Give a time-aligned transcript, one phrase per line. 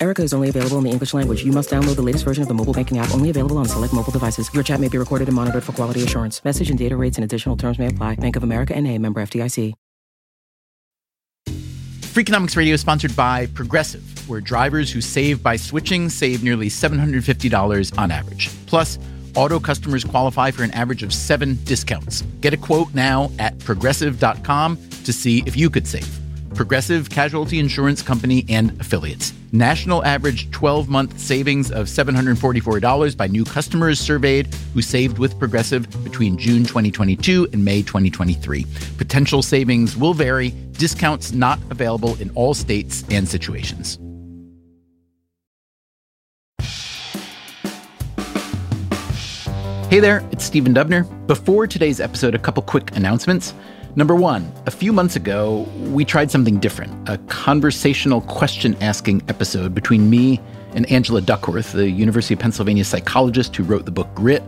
[0.00, 1.44] Erica is only available in the English language.
[1.44, 3.92] You must download the latest version of the mobile banking app, only available on select
[3.92, 4.48] mobile devices.
[4.54, 6.44] Your chat may be recorded and monitored for quality assurance.
[6.44, 8.14] Message and data rates and additional terms may apply.
[8.16, 9.74] Bank of America and a member FDIC.
[12.18, 17.96] Freakonomics Radio is sponsored by Progressive, where drivers who save by switching save nearly $750
[17.96, 18.50] on average.
[18.66, 18.98] Plus,
[19.36, 22.22] auto customers qualify for an average of seven discounts.
[22.40, 26.08] Get a quote now at progressive.com to see if you could save.
[26.58, 29.32] Progressive Casualty Insurance Company and Affiliates.
[29.52, 35.88] National average 12 month savings of $744 by new customers surveyed who saved with Progressive
[36.02, 38.66] between June 2022 and May 2023.
[38.96, 44.00] Potential savings will vary, discounts not available in all states and situations.
[49.90, 51.06] Hey there, it's Stephen Dubner.
[51.28, 53.54] Before today's episode, a couple quick announcements.
[53.96, 59.74] Number one, a few months ago, we tried something different a conversational question asking episode
[59.74, 60.40] between me
[60.74, 64.42] and Angela Duckworth, the University of Pennsylvania psychologist who wrote the book Grit.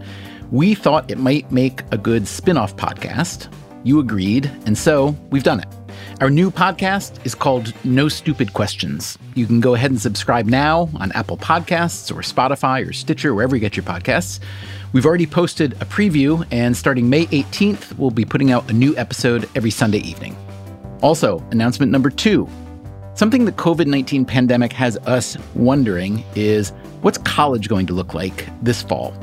[0.50, 3.52] We thought it might make a good spin off podcast.
[3.82, 5.68] You agreed, and so we've done it.
[6.20, 9.16] Our new podcast is called No Stupid Questions.
[9.34, 13.56] You can go ahead and subscribe now on Apple Podcasts or Spotify or Stitcher, wherever
[13.56, 14.38] you get your podcasts.
[14.92, 18.96] We've already posted a preview, and starting May 18th, we'll be putting out a new
[18.96, 20.36] episode every Sunday evening.
[21.00, 22.48] Also, announcement number two.
[23.14, 26.70] Something the COVID 19 pandemic has us wondering is
[27.02, 29.14] what's college going to look like this fall?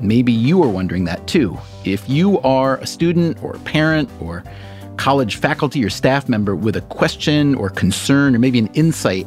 [0.00, 1.58] Maybe you are wondering that too.
[1.84, 4.42] If you are a student or a parent or
[4.96, 9.26] college faculty or staff member with a question or concern or maybe an insight,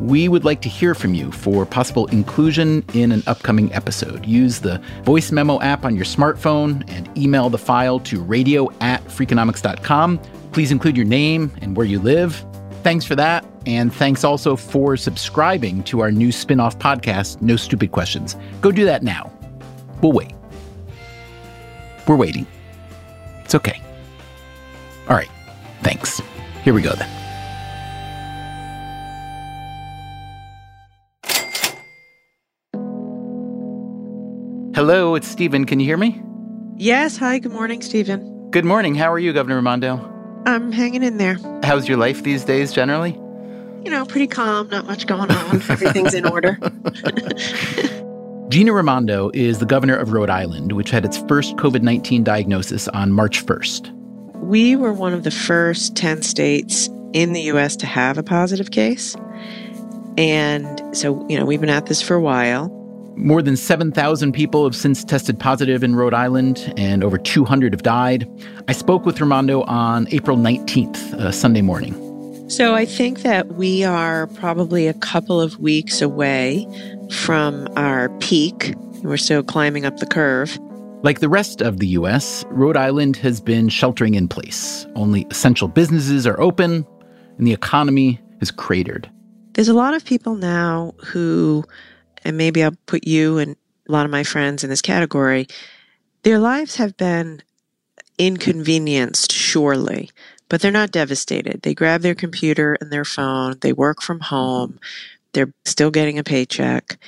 [0.00, 4.26] we would like to hear from you for possible inclusion in an upcoming episode.
[4.26, 9.02] Use the voice memo app on your smartphone and email the file to radio at
[9.04, 10.18] freakonomics.com.
[10.52, 12.44] Please include your name and where you live.
[12.82, 13.44] Thanks for that.
[13.66, 18.36] And thanks also for subscribing to our new spin off podcast, No Stupid Questions.
[18.60, 19.32] Go do that now.
[20.02, 20.32] We'll wait.
[22.06, 22.46] We're waiting.
[23.44, 23.80] It's okay.
[25.08, 25.30] All right.
[25.82, 26.20] Thanks.
[26.62, 27.15] Here we go then.
[34.76, 35.64] Hello, it's Stephen.
[35.64, 36.20] Can you hear me?
[36.76, 37.16] Yes.
[37.16, 37.38] Hi.
[37.38, 38.50] Good morning, Stephen.
[38.50, 38.94] Good morning.
[38.94, 39.96] How are you, Governor Raimondo?
[40.44, 41.38] I'm hanging in there.
[41.62, 43.12] How's your life these days generally?
[43.84, 45.62] You know, pretty calm, not much going on.
[45.70, 46.58] Everything's in order.
[48.50, 52.86] Gina Raimondo is the governor of Rhode Island, which had its first COVID 19 diagnosis
[52.88, 53.90] on March 1st.
[54.42, 57.76] We were one of the first 10 states in the U.S.
[57.76, 59.16] to have a positive case.
[60.18, 62.85] And so, you know, we've been at this for a while.
[63.16, 67.82] More than 7,000 people have since tested positive in Rhode Island, and over 200 have
[67.82, 68.28] died.
[68.68, 71.94] I spoke with Raimondo on April 19th, uh, Sunday morning.
[72.50, 76.68] So I think that we are probably a couple of weeks away
[77.10, 78.74] from our peak.
[79.02, 80.58] We're still climbing up the curve.
[81.02, 84.86] Like the rest of the U.S., Rhode Island has been sheltering in place.
[84.94, 86.86] Only essential businesses are open,
[87.38, 89.10] and the economy has cratered.
[89.54, 91.64] There's a lot of people now who
[92.26, 93.56] and maybe I'll put you and
[93.88, 95.46] a lot of my friends in this category,
[96.24, 97.40] their lives have been
[98.18, 100.10] inconvenienced, surely,
[100.48, 101.62] but they're not devastated.
[101.62, 104.80] They grab their computer and their phone, they work from home,
[105.34, 106.98] they're still getting a paycheck.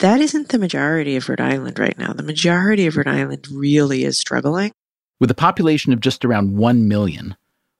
[0.00, 2.12] That isn't the majority of Rhode Island right now.
[2.12, 4.72] The majority of Rhode Island really is struggling.
[5.18, 7.36] With a population of just around 1 million,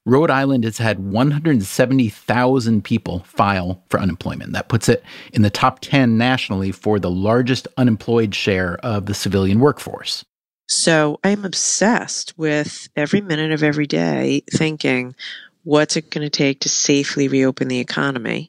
[0.06, 4.52] Rhode Island has had 170,000 people file for unemployment.
[4.52, 5.02] That puts it
[5.32, 10.24] in the top 10 nationally for the largest unemployed share of the civilian workforce.
[10.68, 15.16] So I'm obsessed with every minute of every day thinking,
[15.64, 18.48] what's it going to take to safely reopen the economy?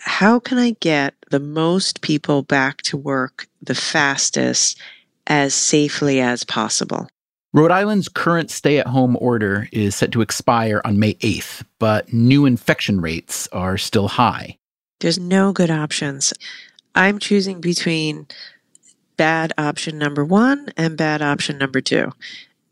[0.00, 4.80] How can I get the most people back to work the fastest
[5.26, 7.08] as safely as possible?
[7.54, 12.12] Rhode Island's current stay at home order is set to expire on May 8th, but
[12.12, 14.58] new infection rates are still high.
[14.98, 16.34] There's no good options.
[16.96, 18.26] I'm choosing between
[19.16, 22.10] bad option number one and bad option number two.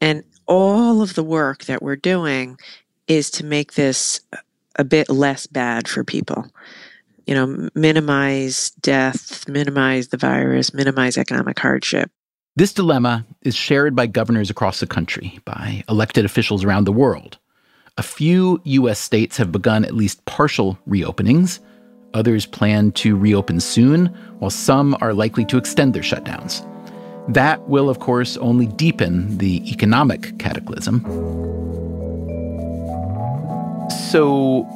[0.00, 2.58] And all of the work that we're doing
[3.06, 4.20] is to make this
[4.74, 6.48] a bit less bad for people.
[7.28, 12.10] You know, minimize death, minimize the virus, minimize economic hardship.
[12.54, 17.38] This dilemma is shared by governors across the country, by elected officials around the world.
[17.96, 18.98] A few U.S.
[18.98, 21.60] states have begun at least partial reopenings.
[22.12, 24.06] Others plan to reopen soon,
[24.38, 26.60] while some are likely to extend their shutdowns.
[27.32, 31.00] That will, of course, only deepen the economic cataclysm.
[34.10, 34.68] So,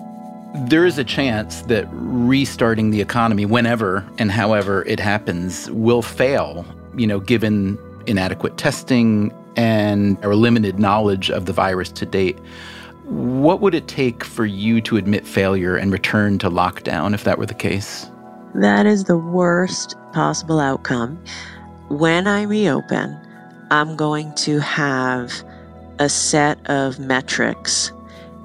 [0.69, 6.65] there is a chance that restarting the economy, whenever and however it happens, will fail,
[6.97, 12.39] you know, given inadequate testing and our limited knowledge of the virus to date.
[13.05, 17.39] What would it take for you to admit failure and return to lockdown if that
[17.39, 18.11] were the case?
[18.55, 21.23] That is the worst possible outcome.
[21.89, 23.17] When I reopen,
[23.71, 25.33] I'm going to have
[25.99, 27.93] a set of metrics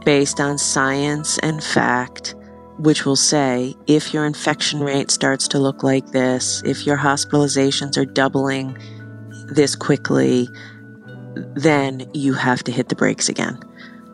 [0.06, 2.36] based on science and fact,
[2.84, 7.98] which will say if your infection rate starts to look like this, if your hospitalizations
[7.98, 8.78] are doubling
[9.48, 10.48] this quickly,
[11.56, 13.60] then you have to hit the brakes again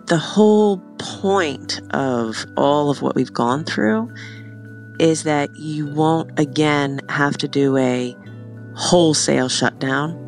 [0.07, 4.09] the whole point of all of what we've gone through
[4.99, 8.15] is that you won't again have to do a
[8.75, 10.23] wholesale shutdown.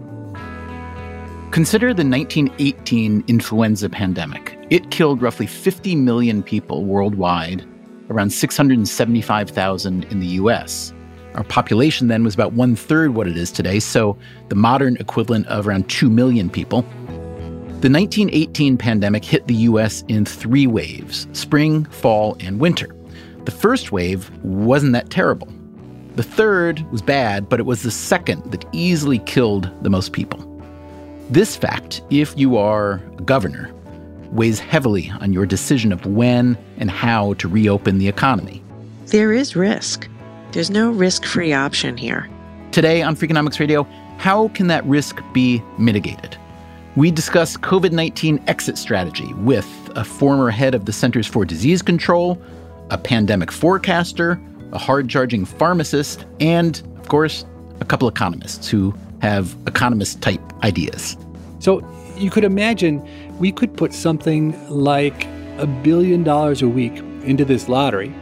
[1.52, 4.58] Consider the 1918 influenza pandemic.
[4.70, 7.66] It killed roughly 50 million people worldwide,
[8.10, 10.94] around 675,000 in the US.
[11.36, 14.18] Our population then was about one third what it is today, so
[14.50, 16.82] the modern equivalent of around 2 million people.
[17.82, 22.96] The 1918 pandemic hit the US in three waves spring, fall, and winter.
[23.46, 25.48] The first wave wasn't that terrible.
[26.16, 30.46] The third was bad, but it was the second that easily killed the most people.
[31.30, 33.72] This fact, if you are a governor,
[34.32, 38.64] weighs heavily on your decision of when and how to reopen the economy.
[39.08, 40.08] There is risk.
[40.52, 42.30] There's no risk free option here.
[42.72, 43.84] Today on Freakonomics Radio,
[44.18, 46.38] how can that risk be mitigated?
[46.96, 51.82] We discuss COVID 19 exit strategy with a former head of the Centers for Disease
[51.82, 52.42] Control,
[52.90, 54.40] a pandemic forecaster,
[54.74, 57.46] a hard charging pharmacist, and, of course,
[57.80, 61.18] a couple economists who have economist type ideas.
[61.60, 61.84] So
[62.18, 63.00] you could imagine
[63.40, 65.26] we could put something like
[65.58, 68.14] a billion dollars a week into this lottery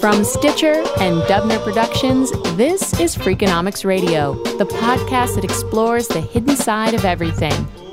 [0.00, 6.56] From Stitcher and Dubner Productions, this is Freakonomics Radio, the podcast that explores the hidden
[6.56, 7.52] side of everything.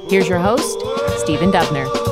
[0.10, 0.80] Here's your host,
[1.20, 2.07] Stephen Dubner.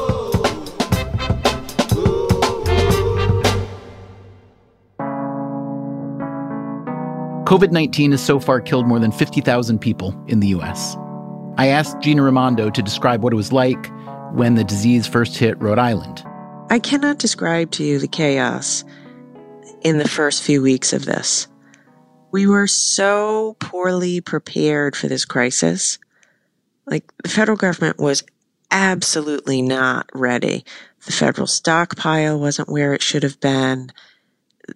[7.46, 10.98] COVID 19 has so far killed more than 50,000 people in the US.
[11.60, 13.92] I asked Gina Raimondo to describe what it was like
[14.32, 16.24] when the disease first hit Rhode Island.
[16.72, 18.84] I cannot describe to you the chaos
[19.84, 21.48] in the first few weeks of this.
[22.32, 26.00] We were so poorly prepared for this crisis.
[26.88, 28.24] Like the federal government was
[28.72, 30.66] absolutely not ready.
[31.06, 33.92] The federal stockpile wasn't where it should have been.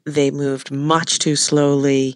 [0.06, 2.16] They moved much too slowly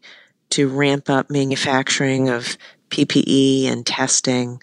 [0.54, 2.58] to ramp up manufacturing of
[2.90, 4.62] PPE and testing.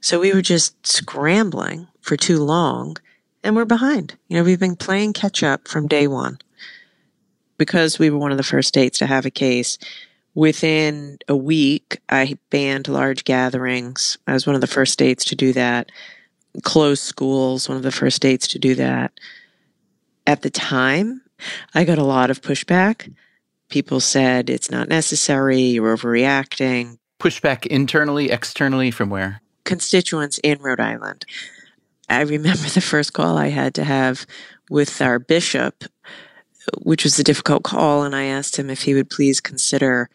[0.00, 2.98] So we were just scrambling for too long
[3.42, 4.16] and we're behind.
[4.28, 6.38] You know, we've been playing catch up from day one
[7.56, 9.78] because we were one of the first states to have a case,
[10.34, 14.18] within a week, I banned large gatherings.
[14.26, 15.90] I was one of the first states to do that.
[16.62, 19.12] Closed schools, one of the first states to do that.
[20.26, 21.22] At the time,
[21.74, 23.10] I got a lot of pushback.
[23.74, 26.98] People said it's not necessary, you're overreacting.
[27.18, 29.40] Pushback internally, externally, from where?
[29.64, 31.26] Constituents in Rhode Island.
[32.08, 34.28] I remember the first call I had to have
[34.70, 35.82] with our bishop
[36.78, 38.04] which was a difficult call.
[38.04, 40.08] And I asked him if he would please consider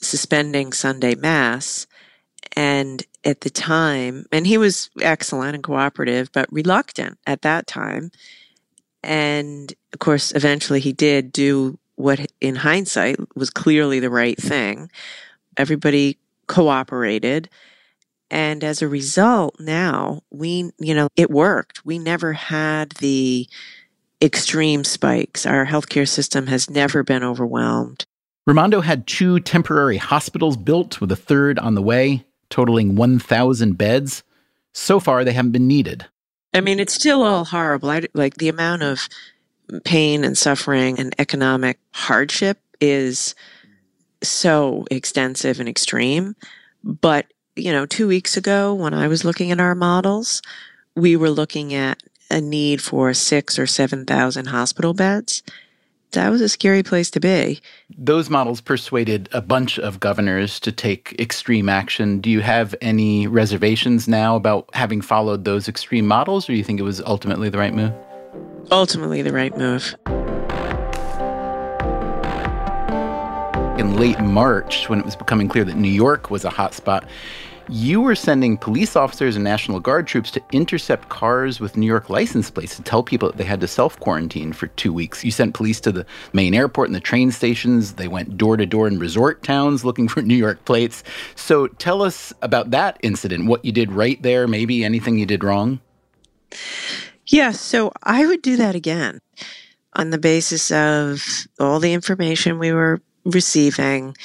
[0.00, 1.86] suspending Sunday Mass.
[2.56, 8.10] And at the time, and he was excellent and cooperative, but reluctant at that time.
[9.04, 14.90] And of course, eventually he did do what, in hindsight, was clearly the right thing.
[15.56, 17.48] Everybody cooperated.
[18.30, 21.84] And as a result, now we, you know, it worked.
[21.84, 23.48] We never had the
[24.20, 25.46] extreme spikes.
[25.46, 28.06] Our healthcare system has never been overwhelmed.
[28.46, 34.22] Raimondo had two temporary hospitals built with a third on the way, totaling 1,000 beds.
[34.72, 36.06] So far, they haven't been needed.
[36.52, 37.90] I mean, it's still all horrible.
[37.90, 39.08] I, like the amount of
[39.84, 43.34] pain and suffering and economic hardship is
[44.22, 46.36] so extensive and extreme.
[46.82, 50.42] But, you know, two weeks ago when I was looking at our models,
[50.94, 55.42] we were looking at a need for six or 7,000 hospital beds.
[56.12, 57.60] that was a scary place to be.
[57.98, 62.20] Those models persuaded a bunch of governors to take extreme action.
[62.20, 66.62] Do you have any reservations now about having followed those extreme models, or do you
[66.62, 67.92] think it was ultimately the right move?
[68.74, 69.94] Ultimately, the right move.
[73.78, 77.06] In late March, when it was becoming clear that New York was a hotspot,
[77.68, 82.10] you were sending police officers and National Guard troops to intercept cars with New York
[82.10, 85.24] license plates to tell people that they had to self quarantine for two weeks.
[85.24, 87.92] You sent police to the main airport and the train stations.
[87.92, 91.04] They went door to door in resort towns looking for New York plates.
[91.36, 95.44] So tell us about that incident, what you did right there, maybe anything you did
[95.44, 95.78] wrong.
[97.26, 99.20] Yes, yeah, so I would do that again
[99.94, 101.22] on the basis of
[101.58, 104.16] all the information we were receiving.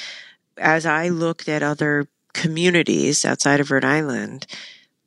[0.58, 4.46] As I looked at other communities outside of Rhode Island,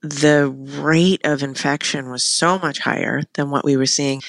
[0.02, 4.22] the rate of infection was so much higher than what we were seeing.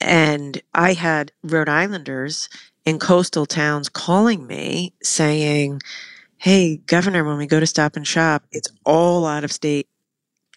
[0.00, 2.48] And I had Rhode Islanders
[2.84, 5.80] in coastal towns calling me saying,
[6.38, 9.86] Hey, Governor, when we go to stop and shop, it's all out of state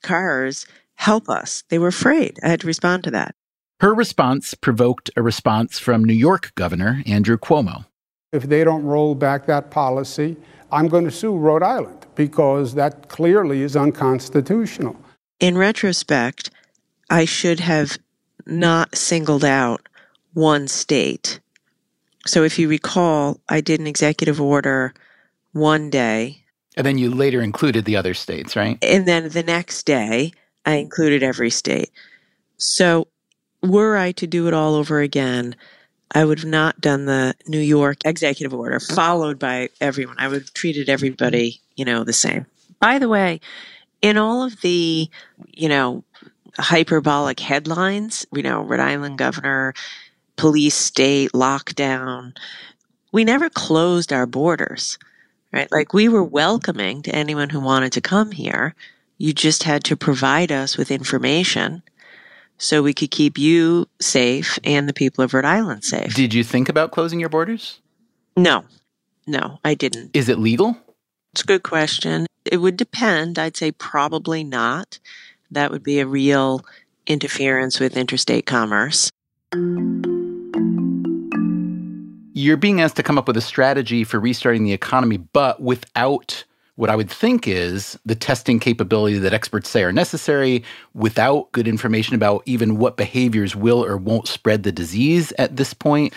[0.01, 0.65] cars.
[0.95, 1.63] Help us.
[1.69, 2.39] They were afraid.
[2.43, 3.35] I had to respond to that.
[3.81, 7.85] Her response provoked a response from New York Governor Andrew Cuomo.
[8.31, 10.37] If they don't roll back that policy,
[10.71, 14.95] I'm going to sue Rhode Island because that clearly is unconstitutional.
[15.39, 16.49] In retrospect,
[17.09, 17.97] I should have
[18.45, 19.87] not singled out
[20.33, 21.39] one state.
[22.25, 24.93] So if you recall, I did an executive order
[25.51, 26.43] one day.
[26.77, 28.77] And then you later included the other states, right?
[28.81, 30.31] And then the next day,
[30.65, 31.91] I included every state.
[32.57, 33.07] So
[33.61, 35.55] were I to do it all over again,
[36.11, 40.15] I would have not done the New York executive order followed by everyone.
[40.19, 42.45] I would have treated everybody, you know, the same.
[42.79, 43.41] By the way,
[44.01, 45.09] in all of the,
[45.51, 46.03] you know,
[46.57, 49.73] hyperbolic headlines, you know, Rhode Island governor,
[50.35, 52.35] police state lockdown,
[53.11, 54.97] we never closed our borders,
[55.51, 55.71] right?
[55.71, 58.75] Like we were welcoming to anyone who wanted to come here.
[59.17, 61.83] You just had to provide us with information
[62.57, 66.13] so we could keep you safe and the people of Rhode Island safe.
[66.13, 67.79] Did you think about closing your borders?
[68.35, 68.65] No,
[69.25, 70.11] no, I didn't.
[70.13, 70.77] Is it legal?
[71.33, 72.27] It's a good question.
[72.45, 73.39] It would depend.
[73.39, 74.99] I'd say probably not.
[75.51, 76.65] That would be a real
[77.07, 79.09] interference with interstate commerce.
[82.33, 86.43] You're being asked to come up with a strategy for restarting the economy, but without
[86.75, 90.63] what I would think is the testing capability that experts say are necessary
[90.93, 95.73] without good information about even what behaviors will or won't spread the disease at this
[95.73, 96.13] point.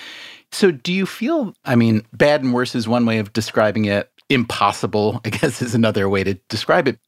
[0.50, 4.10] So, do you feel, I mean, bad and worse is one way of describing it,
[4.28, 6.98] impossible, I guess, is another way to describe it.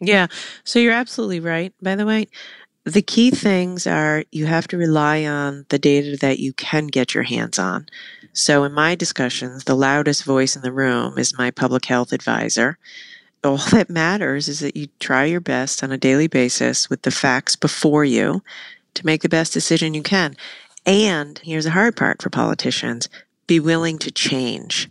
[0.00, 0.26] Yeah.
[0.64, 2.28] So, you're absolutely right, by the way.
[2.86, 7.14] The key things are you have to rely on the data that you can get
[7.14, 7.86] your hands on.
[8.32, 12.78] So, in my discussions, the loudest voice in the room is my public health advisor.
[13.42, 17.10] All that matters is that you try your best on a daily basis with the
[17.10, 18.44] facts before you
[18.94, 20.36] to make the best decision you can.
[20.86, 23.08] And here's a hard part for politicians
[23.48, 24.88] be willing to change.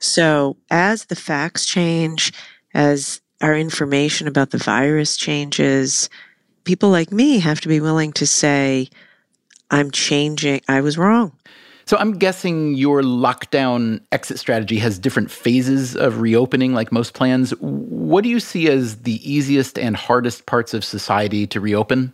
[0.00, 2.32] So, as the facts change,
[2.74, 6.10] as our information about the virus changes,
[6.68, 8.90] people like me have to be willing to say,
[9.70, 11.32] I'm changing, I was wrong.
[11.86, 17.52] So I'm guessing your lockdown exit strategy has different phases of reopening, like most plans.
[17.60, 22.12] What do you see as the easiest and hardest parts of society to reopen?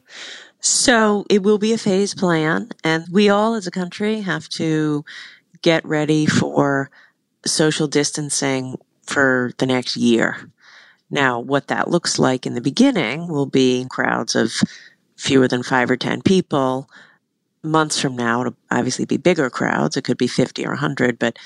[0.60, 5.04] So it will be a phase plan, and we all as a country have to
[5.62, 6.92] get ready for
[7.44, 10.48] social distancing for the next year.
[11.10, 14.52] Now, what that looks like in the beginning will be crowds of
[15.16, 16.88] fewer than five or 10 people.
[17.62, 19.96] Months from now, it'll obviously be bigger crowds.
[19.96, 21.38] It could be 50 or 100, but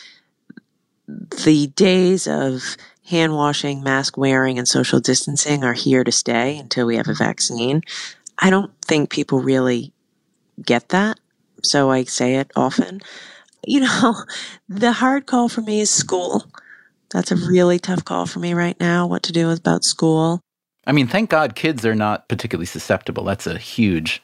[1.09, 6.87] the days of hand washing, mask wearing, and social distancing are here to stay until
[6.87, 7.83] we have a vaccine.
[8.39, 9.93] I don't think people really
[10.65, 11.19] get that.
[11.63, 13.01] So I say it often.
[13.67, 14.15] You know,
[14.69, 16.45] the hard call for me is school.
[17.11, 20.41] That's a really tough call for me right now, what to do about school.
[20.87, 23.25] I mean, thank God kids are not particularly susceptible.
[23.25, 24.23] That's a huge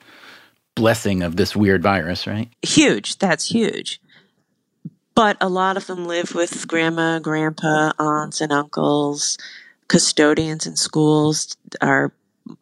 [0.74, 2.50] blessing of this weird virus, right?
[2.62, 3.18] Huge.
[3.18, 4.00] That's huge.
[5.14, 9.38] But a lot of them live with grandma, grandpa, aunts, and uncles.
[9.88, 12.12] Custodians in schools are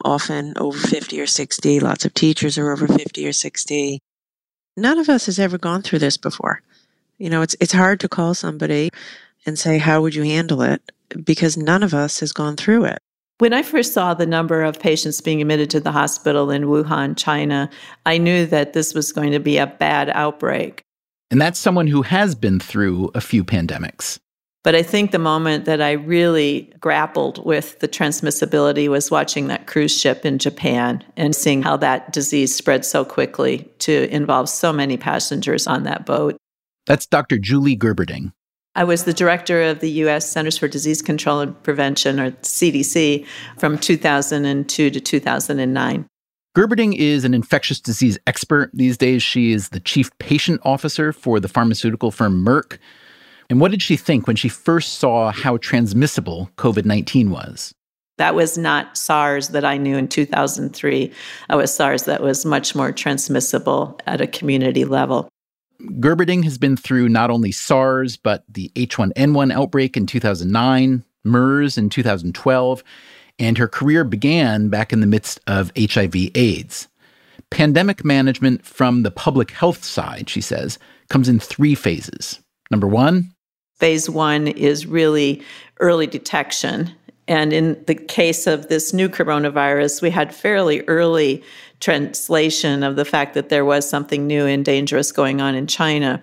[0.05, 1.81] often over 50 or 60.
[1.81, 4.01] Lots of teachers are over 50 or 60.
[4.77, 6.63] None of us has ever gone through this before.
[7.19, 8.91] You know, it's it's hard to call somebody
[9.47, 10.83] and say, How would you handle it?
[11.25, 12.99] Because none of us has gone through it.
[13.39, 17.17] When I first saw the number of patients being admitted to the hospital in Wuhan,
[17.17, 17.69] China,
[18.07, 20.83] I knew that this was going to be a bad outbreak.
[21.31, 24.19] And that's someone who has been through a few pandemics.
[24.65, 29.67] But I think the moment that I really grappled with the transmissibility was watching that
[29.67, 34.73] cruise ship in Japan and seeing how that disease spread so quickly to involve so
[34.73, 36.37] many passengers on that boat.
[36.87, 37.39] That's Dr.
[37.39, 38.33] Julie Gerberding.
[38.75, 40.31] I was the director of the U.S.
[40.31, 43.27] Centers for Disease Control and Prevention, or CDC,
[43.59, 46.07] from 2002 to 2009.
[46.57, 48.71] Gerberding is an infectious disease expert.
[48.73, 52.79] These days, she is the chief patient officer for the pharmaceutical firm Merck.
[53.51, 57.75] And what did she think when she first saw how transmissible COVID 19 was?
[58.19, 61.13] That was not SARS that I knew in 2003.
[61.49, 65.29] That was SARS that was much more transmissible at a community level.
[66.01, 71.89] Gerberding has been through not only SARS, but the H1N1 outbreak in 2009, MERS in
[71.89, 72.85] 2012,
[73.39, 76.89] and her career began back in the midst of HIV AIDS.
[77.51, 82.41] Pandemic management from the public health side, she says, comes in three phases.
[82.71, 83.33] Number one,
[83.83, 85.43] Phase one is really
[85.81, 86.93] early detection.
[87.27, 91.43] And in the case of this new coronavirus, we had fairly early
[91.83, 96.23] translation of the fact that there was something new and dangerous going on in China.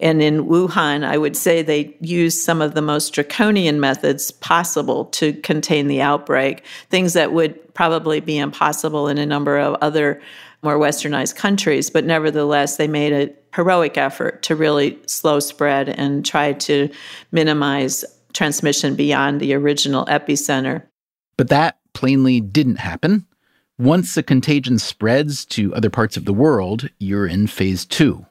[0.00, 5.06] And in Wuhan, I would say they used some of the most draconian methods possible
[5.06, 10.20] to contain the outbreak, things that would probably be impossible in a number of other
[10.62, 11.90] more westernized countries.
[11.90, 16.88] But nevertheless, they made a heroic effort to really slow spread and try to
[17.30, 20.82] minimize transmission beyond the original epicenter.
[21.36, 23.27] But that plainly didn't happen.
[23.78, 28.26] Once the contagion spreads to other parts of the world, you're in phase two.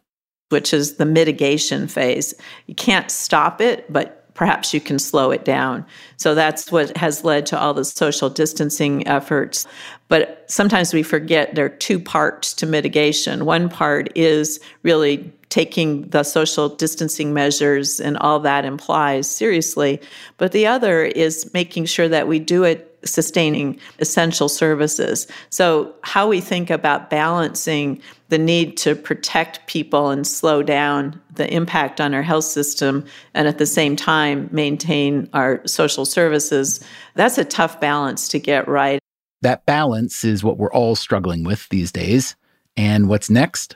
[0.49, 2.33] Which is the mitigation phase.
[2.65, 5.85] You can't stop it, but perhaps you can slow it down.
[6.17, 9.65] So that's what has led to all the social distancing efforts.
[10.09, 13.45] But sometimes we forget there are two parts to mitigation.
[13.45, 19.99] One part is really taking the social distancing measures and all that implies seriously.
[20.37, 25.27] But the other is making sure that we do it sustaining essential services.
[25.49, 31.51] So, how we think about balancing the need to protect people and slow down the
[31.53, 36.83] impact on our health system, and at the same time maintain our social services,
[37.15, 38.99] that's a tough balance to get right.
[39.41, 42.35] That balance is what we're all struggling with these days.
[42.75, 43.75] And what's next?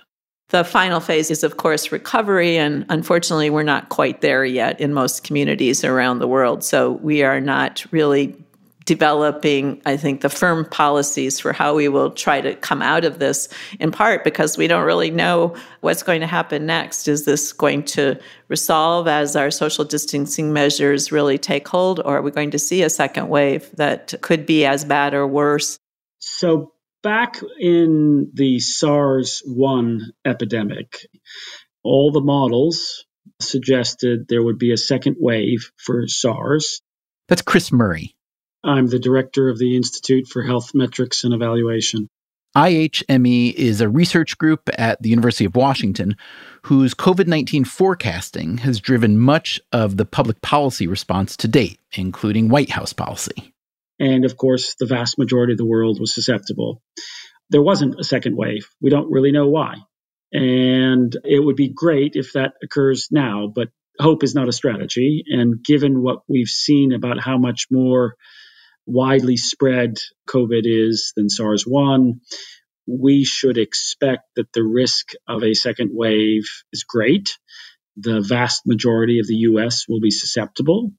[0.52, 2.58] The final phase is, of course, recovery.
[2.58, 6.64] And unfortunately, we're not quite there yet in most communities around the world.
[6.64, 8.36] So we are not really
[8.86, 13.20] developing, I think, the firm policies for how we will try to come out of
[13.20, 13.48] this,
[13.80, 17.08] in part because we don't really know what's going to happen next.
[17.08, 22.22] Is this going to resolve as our social distancing measures really take hold, or are
[22.22, 25.78] we going to see a second wave that could be as bad or worse?
[26.20, 31.08] So, back in the SARS 1 epidemic,
[31.84, 33.06] all the models
[33.40, 36.82] suggested there would be a second wave for SARS.
[37.28, 38.16] That's Chris Murray.
[38.64, 42.08] I'm the director of the Institute for Health Metrics and Evaluation.
[42.56, 46.18] IHME is a research group at the University of Washington
[46.64, 52.50] whose COVID 19 forecasting has driven much of the public policy response to date, including
[52.50, 53.51] White House policy.
[54.02, 56.82] And of course, the vast majority of the world was susceptible.
[57.52, 58.68] There wasn't a second wave.
[58.82, 59.76] We don't really know why.
[60.34, 63.68] And it would be great if that occurs now, but
[64.00, 65.24] hope is not a strategy.
[65.28, 68.16] And given what we've seen about how much more
[68.88, 72.22] widely spread COVID is than SARS 1,
[72.88, 77.38] we should expect that the risk of a second wave is great.
[77.98, 80.92] The vast majority of the US will be susceptible.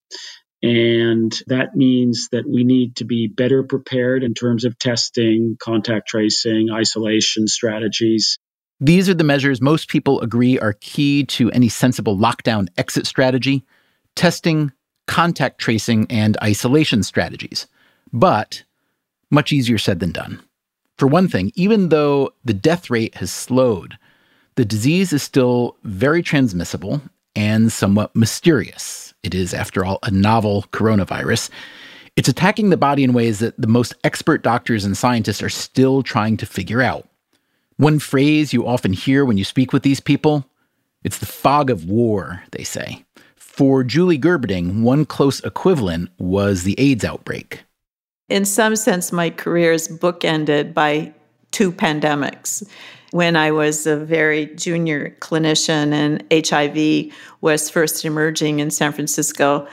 [0.63, 6.09] And that means that we need to be better prepared in terms of testing, contact
[6.09, 8.39] tracing, isolation strategies.
[8.81, 13.65] These are the measures most people agree are key to any sensible lockdown exit strategy
[14.15, 14.71] testing,
[15.07, 17.67] contact tracing, and isolation strategies
[18.13, 18.65] but
[19.31, 20.43] much easier said than done.
[20.99, 23.99] For one thing, even though the death rate has slowed,
[24.57, 27.01] the disease is still very transmissible
[27.35, 29.15] and somewhat mysterious.
[29.23, 31.51] It is, after all, a novel coronavirus.
[32.17, 36.03] It's attacking the body in ways that the most expert doctors and scientists are still
[36.03, 37.09] trying to figure out.
[37.77, 40.47] One phrase you often hear when you speak with these people
[41.05, 43.05] it's the fog of war, they say.
[43.35, 47.65] For Julie Gerberding, one close equivalent was the AIDS outbreak
[48.33, 51.13] in some sense, my career is bookended by
[51.53, 52.67] two pandemics.
[53.13, 59.69] When I was a very junior clinician and HIV was first emerging in San Francisco,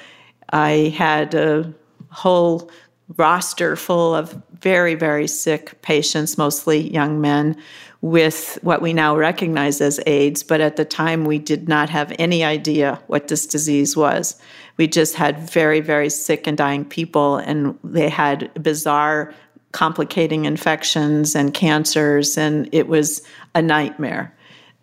[0.52, 1.74] I had a
[2.10, 2.70] whole
[3.18, 7.56] roster full of very, very sick patients, mostly young men,
[8.02, 12.14] with what we now recognize as AIDS, but at the time we did not have
[12.20, 14.40] any idea what this disease was.
[14.78, 19.34] We just had very, very sick and dying people, and they had bizarre,
[19.72, 23.22] complicating infections and cancers, and it was
[23.56, 24.36] a nightmare.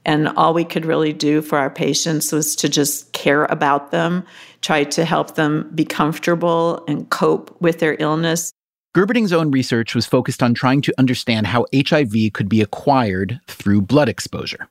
[0.04, 4.24] And all we could really do for our patients was to just care about them,
[4.62, 8.52] try to help them be comfortable and cope with their illness.
[8.96, 13.82] Gerberding's own research was focused on trying to understand how HIV could be acquired through
[13.82, 14.68] blood exposure.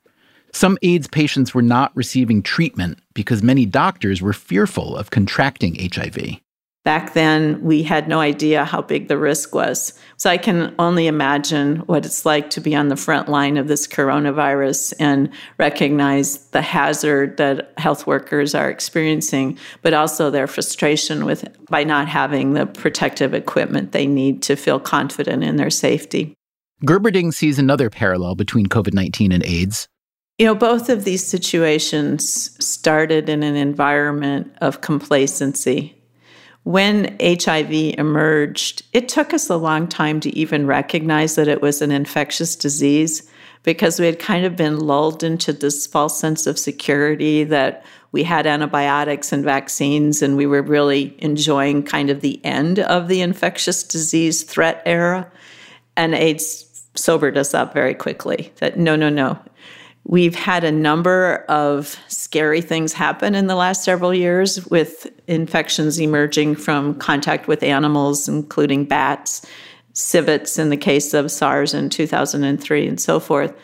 [0.53, 6.39] Some AIDS patients were not receiving treatment because many doctors were fearful of contracting HIV.
[6.85, 9.91] Back then, we had no idea how big the risk was.
[10.17, 13.67] So I can only imagine what it's like to be on the front line of
[13.67, 21.25] this coronavirus and recognize the hazard that health workers are experiencing, but also their frustration
[21.25, 26.35] with by not having the protective equipment they need to feel confident in their safety.
[26.85, 29.87] Gerberding sees another parallel between COVID 19 and AIDS.
[30.37, 35.95] You know, both of these situations started in an environment of complacency
[36.65, 41.79] when HIV emerged, it took us a long time to even recognize that it was
[41.79, 43.29] an infectious disease
[43.61, 48.23] because we had kind of been lulled into this false sense of security that we
[48.23, 53.21] had antibiotics and vaccines and we were really enjoying kind of the end of the
[53.21, 55.31] infectious disease threat era.
[55.95, 59.37] And AIDS sobered us up very quickly that no, no, no,
[60.07, 65.99] We've had a number of scary things happen in the last several years with infections
[65.99, 69.43] emerging from contact with animals, including bats,
[69.93, 73.55] civets in the case of SARS in 2003, and so forth.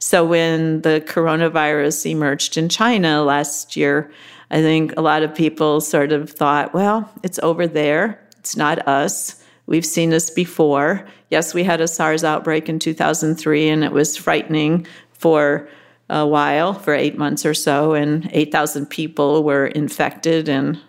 [0.00, 4.10] So, when the coronavirus emerged in China last year,
[4.50, 8.86] I think a lot of people sort of thought, well, it's over there, it's not
[8.88, 9.42] us.
[9.66, 11.06] We've seen this before.
[11.30, 14.86] Yes, we had a SARS outbreak in 2003 and it was frightening,
[15.18, 15.68] for
[16.08, 20.80] a while, for eight months or so, and 8,000 people were infected and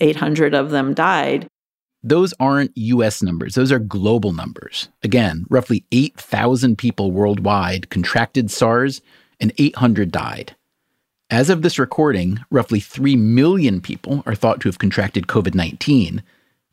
[0.00, 1.48] 800 of them died.
[2.02, 4.88] Those aren't US numbers, those are global numbers.
[5.02, 9.00] Again, roughly 8,000 people worldwide contracted SARS
[9.40, 10.54] and 800 died.
[11.30, 16.22] As of this recording, roughly 3 million people are thought to have contracted COVID 19,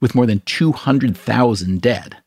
[0.01, 2.17] with more than 200,000 dead.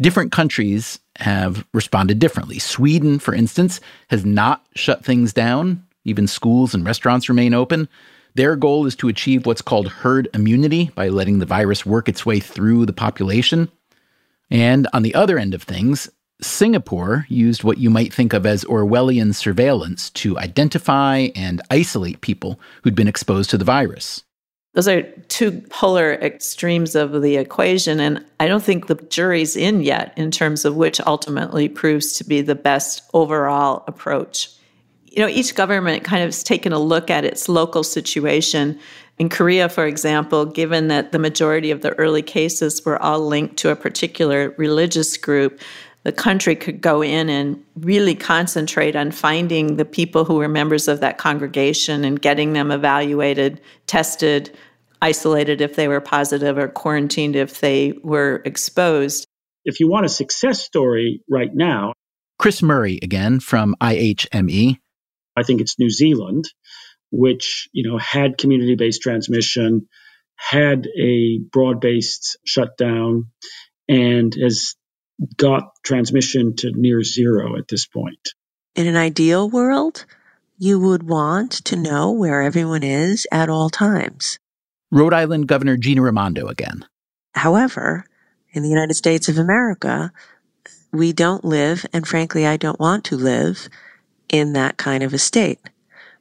[0.00, 2.58] Different countries have responded differently.
[2.58, 5.86] Sweden, for instance, has not shut things down.
[6.04, 7.88] Even schools and restaurants remain open.
[8.34, 12.26] Their goal is to achieve what's called herd immunity by letting the virus work its
[12.26, 13.70] way through the population.
[14.50, 16.10] And on the other end of things,
[16.42, 22.60] Singapore used what you might think of as Orwellian surveillance to identify and isolate people
[22.82, 24.22] who'd been exposed to the virus.
[24.76, 27.98] Those are two polar extremes of the equation.
[27.98, 32.24] And I don't think the jury's in yet in terms of which ultimately proves to
[32.24, 34.50] be the best overall approach.
[35.06, 38.78] You know, each government kind of has taken a look at its local situation.
[39.16, 43.56] In Korea, for example, given that the majority of the early cases were all linked
[43.56, 45.58] to a particular religious group,
[46.02, 50.86] the country could go in and really concentrate on finding the people who were members
[50.86, 54.56] of that congregation and getting them evaluated, tested,
[55.00, 59.26] isolated if they were positive or quarantined if they were exposed.
[59.64, 61.92] If you want a success story right now,
[62.38, 64.78] Chris Murray again from IHME.
[65.36, 66.44] I think it's New Zealand,
[67.10, 69.88] which, you know, had community-based transmission,
[70.36, 73.30] had a broad-based shutdown,
[73.88, 74.74] and has
[75.36, 78.34] got transmission to near zero at this point.
[78.74, 80.04] In an ideal world,
[80.58, 84.38] you would want to know where everyone is at all times.
[84.90, 86.84] Rhode Island Governor Gina Raimondo again.
[87.34, 88.04] However,
[88.52, 90.12] in the United States of America,
[90.92, 93.68] we don't live, and frankly, I don't want to live
[94.28, 95.60] in that kind of a state.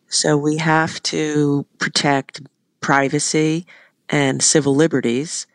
[0.08, 2.42] So we have to protect
[2.82, 3.66] privacy
[4.10, 5.48] and civil liberties,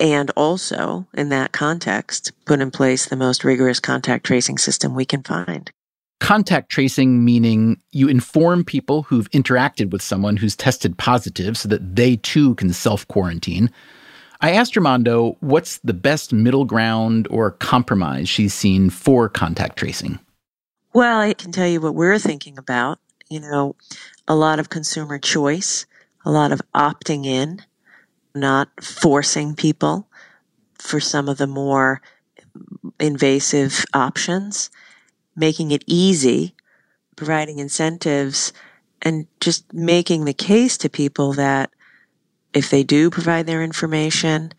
[0.00, 5.04] and also, in that context, put in place the most rigorous contact tracing system we
[5.04, 5.70] can find.
[6.20, 11.96] Contact tracing meaning you inform people who've interacted with someone who's tested positive so that
[11.96, 13.70] they too can self quarantine.
[14.40, 20.18] I asked Raimondo what's the best middle ground or compromise she's seen for contact tracing.
[20.92, 22.98] Well, I can tell you what we're thinking about.
[23.28, 23.76] You know,
[24.26, 25.86] a lot of consumer choice,
[26.24, 27.62] a lot of opting in,
[28.34, 30.08] not forcing people
[30.74, 32.00] for some of the more
[32.98, 34.70] invasive options
[35.38, 36.54] making it easy,
[37.16, 38.52] providing incentives,
[39.00, 41.70] and just making the case to people that
[42.52, 44.52] if they do provide their information,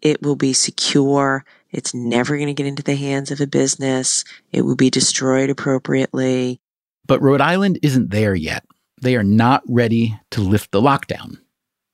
[0.00, 4.22] it will be secure, It's never going to get into the hands of a business.
[4.52, 6.60] It will be destroyed appropriately.
[7.04, 8.64] But Rhode Island isn't there yet.
[9.02, 11.38] They are not ready to lift the lockdown.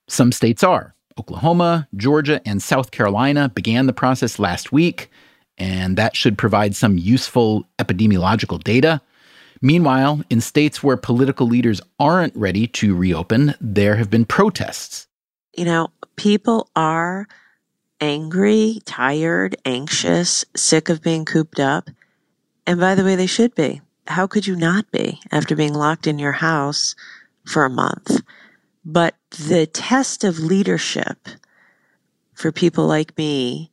[0.07, 0.95] Some states are.
[1.19, 5.11] Oklahoma, Georgia, and South Carolina began the process last week,
[5.61, 9.01] and that should provide some useful epidemiological data.
[9.61, 15.07] Meanwhile, in states where political leaders aren't ready to reopen, there have been protests.
[15.55, 17.29] You know, people are
[18.01, 21.91] angry, tired, anxious, sick of being cooped up.
[22.67, 23.83] And by the way, they should be.
[24.07, 26.97] How could you not be after being locked in your house
[27.45, 28.23] for a month?
[28.83, 31.29] But the test of leadership
[32.33, 33.70] for people like me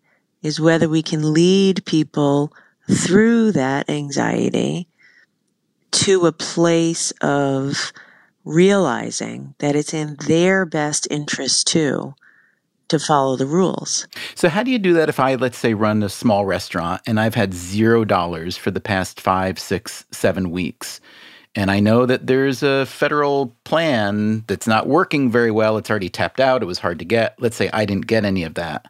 [0.48, 2.54] is whether we can lead people
[2.90, 4.88] through that anxiety
[5.92, 7.92] to a place of
[8.46, 12.14] realizing that it's in their best interest too
[12.88, 14.08] to follow the rules.
[14.36, 17.20] So, how do you do that if I, let's say, run a small restaurant and
[17.20, 21.02] I've had zero dollars for the past five, six, seven weeks?
[21.56, 25.76] And I know that there's a federal plan that's not working very well.
[25.76, 26.62] It's already tapped out.
[26.62, 27.36] It was hard to get.
[27.42, 28.86] Let's say I didn't get any of that.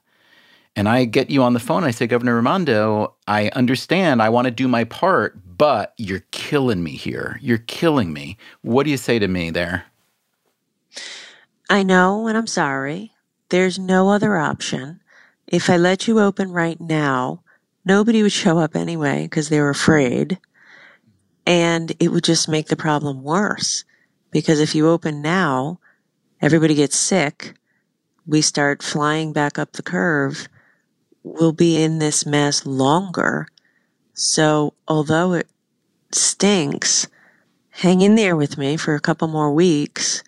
[0.78, 1.84] And I get you on the phone.
[1.84, 4.22] I say, Governor Raimondo, I understand.
[4.22, 7.40] I want to do my part, but you're killing me here.
[7.42, 8.38] You're killing me.
[8.62, 9.86] What do you say to me there?
[11.68, 13.12] I know, and I'm sorry.
[13.50, 15.02] There's no other option.
[15.48, 17.42] If I let you open right now,
[17.84, 20.38] nobody would show up anyway because they were afraid.
[21.48, 23.84] And it would just make the problem worse.
[24.30, 25.80] Because if you open now,
[26.40, 27.56] everybody gets sick.
[28.28, 30.48] We start flying back up the curve.
[31.30, 33.48] We'll be in this mess longer.
[34.14, 35.48] So although it
[36.12, 37.08] stinks,
[37.70, 40.24] hang in there with me for a couple more weeks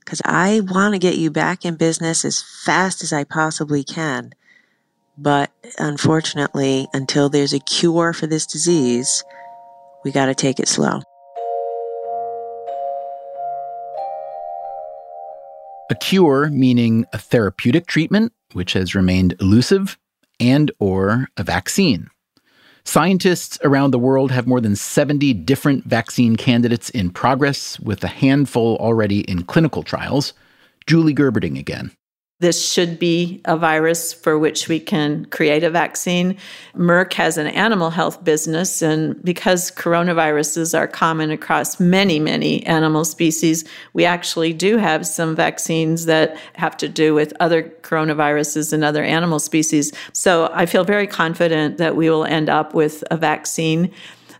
[0.00, 4.32] because I want to get you back in business as fast as I possibly can.
[5.16, 9.22] But unfortunately, until there's a cure for this disease,
[10.04, 11.00] we got to take it slow.
[15.90, 19.96] A cure meaning a therapeutic treatment, which has remained elusive,
[20.40, 22.08] and or a vaccine.
[22.84, 28.08] Scientists around the world have more than 70 different vaccine candidates in progress, with a
[28.08, 30.32] handful already in clinical trials.
[30.86, 31.90] Julie Gerberding again
[32.40, 36.36] this should be a virus for which we can create a vaccine.
[36.76, 43.04] Merck has an animal health business, and because coronaviruses are common across many, many animal
[43.04, 48.84] species, we actually do have some vaccines that have to do with other coronaviruses and
[48.84, 49.92] other animal species.
[50.12, 53.92] So I feel very confident that we will end up with a vaccine.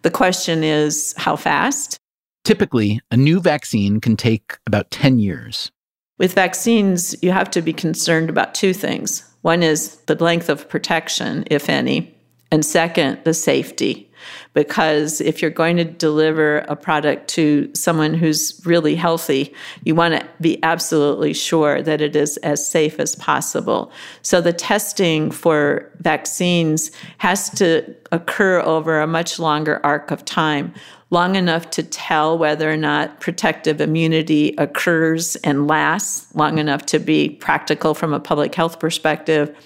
[0.03, 1.99] The question is how fast?
[2.45, 5.73] Typically, a new vaccine can take about 10 years.
[6.19, 9.25] With vaccines, you have to be concerned about two things.
[9.43, 12.18] One is the length of protection, if any,
[12.51, 14.05] and second, the safety.
[14.53, 20.15] Because if you're going to deliver a product to someone who's really healthy, you want
[20.15, 23.93] to be absolutely sure that it is as safe as possible.
[24.23, 30.75] So the testing for vaccines has to occur over a much longer arc of time
[31.11, 36.99] long enough to tell whether or not protective immunity occurs and lasts, long enough to
[36.99, 39.57] be practical from a public health perspective.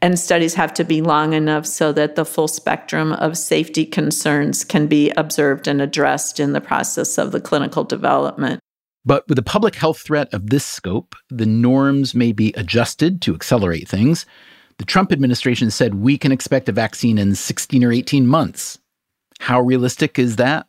[0.00, 4.64] And studies have to be long enough so that the full spectrum of safety concerns
[4.64, 8.60] can be observed and addressed in the process of the clinical development.
[9.04, 13.34] But with a public health threat of this scope, the norms may be adjusted to
[13.34, 14.24] accelerate things.
[14.78, 18.78] The Trump administration said we can expect a vaccine in 16 or 18 months.
[19.40, 20.66] How realistic is that?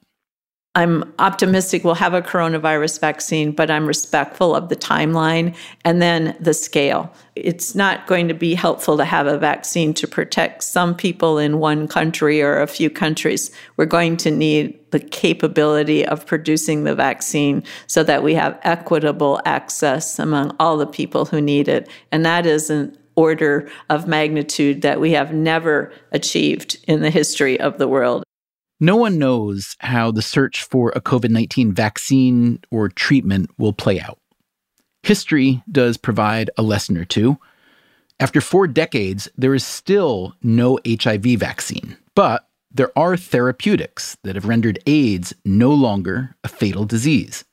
[0.75, 6.37] I'm optimistic we'll have a coronavirus vaccine, but I'm respectful of the timeline and then
[6.39, 7.11] the scale.
[7.35, 11.57] It's not going to be helpful to have a vaccine to protect some people in
[11.57, 13.49] one country or a few countries.
[13.77, 19.41] We're going to need the capability of producing the vaccine so that we have equitable
[19.45, 21.89] access among all the people who need it.
[22.11, 27.59] And that is an order of magnitude that we have never achieved in the history
[27.59, 28.23] of the world.
[28.79, 33.99] No one knows how the search for a COVID 19 vaccine or treatment will play
[33.99, 34.19] out.
[35.03, 37.37] History does provide a lesson or two.
[38.21, 44.47] After four decades, there is still no HIV vaccine, but there are therapeutics that have
[44.47, 47.43] rendered AIDS no longer a fatal disease.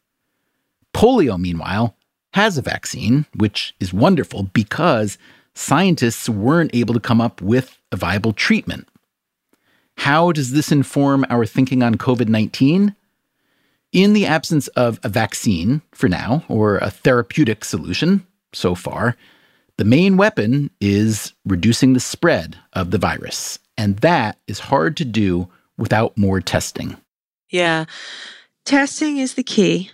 [0.94, 1.96] Polio, meanwhile,
[2.34, 5.18] has a vaccine, which is wonderful because
[5.54, 8.88] scientists weren't able to come up with a viable treatment.
[9.96, 12.94] How does this inform our thinking on COVID 19?
[13.92, 19.16] In the absence of a vaccine for now, or a therapeutic solution so far,
[19.78, 25.04] The main weapon is reducing the spread of the virus, and that is hard to
[25.04, 26.96] do without more testing.
[27.50, 27.84] Yeah.
[28.64, 29.90] Testing is the key.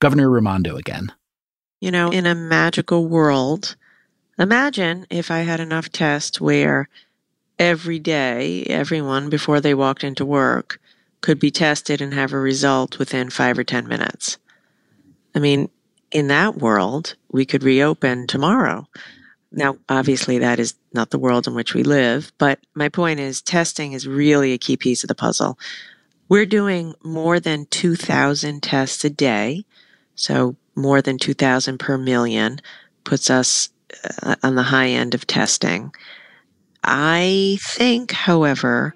[0.00, 1.12] Governor Raimondo again.
[1.80, 3.74] You know, in a magical world,
[4.38, 6.88] imagine if I had enough tests where
[7.58, 10.80] every day, everyone before they walked into work
[11.20, 14.38] could be tested and have a result within five or 10 minutes.
[15.34, 15.70] I mean,
[16.10, 18.86] in that world, we could reopen tomorrow.
[19.52, 23.42] Now, obviously, that is not the world in which we live, but my point is
[23.42, 25.58] testing is really a key piece of the puzzle.
[26.28, 29.64] We're doing more than 2,000 tests a day.
[30.14, 32.60] So more than 2,000 per million
[33.04, 33.70] puts us
[34.22, 35.92] uh, on the high end of testing.
[36.86, 38.94] I think, however,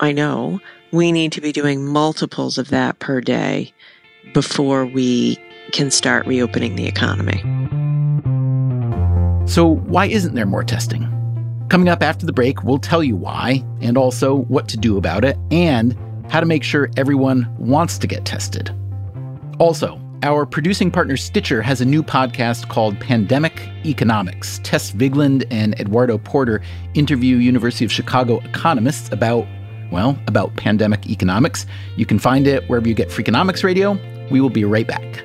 [0.00, 0.60] I know
[0.92, 3.72] we need to be doing multiples of that per day
[4.32, 5.36] before we
[5.72, 7.40] can start reopening the economy.
[9.48, 11.08] So, why isn't there more testing?
[11.68, 15.24] Coming up after the break, we'll tell you why, and also what to do about
[15.24, 15.96] it, and
[16.30, 18.70] how to make sure everyone wants to get tested.
[19.58, 24.60] Also, our producing partner Stitcher has a new podcast called Pandemic Economics.
[24.62, 26.62] Tess Vigland and Eduardo Porter
[26.94, 29.46] interview University of Chicago economists about,
[29.90, 31.66] well, about pandemic economics.
[31.96, 33.98] You can find it wherever you get Freakonomics Radio.
[34.30, 35.24] We will be right back.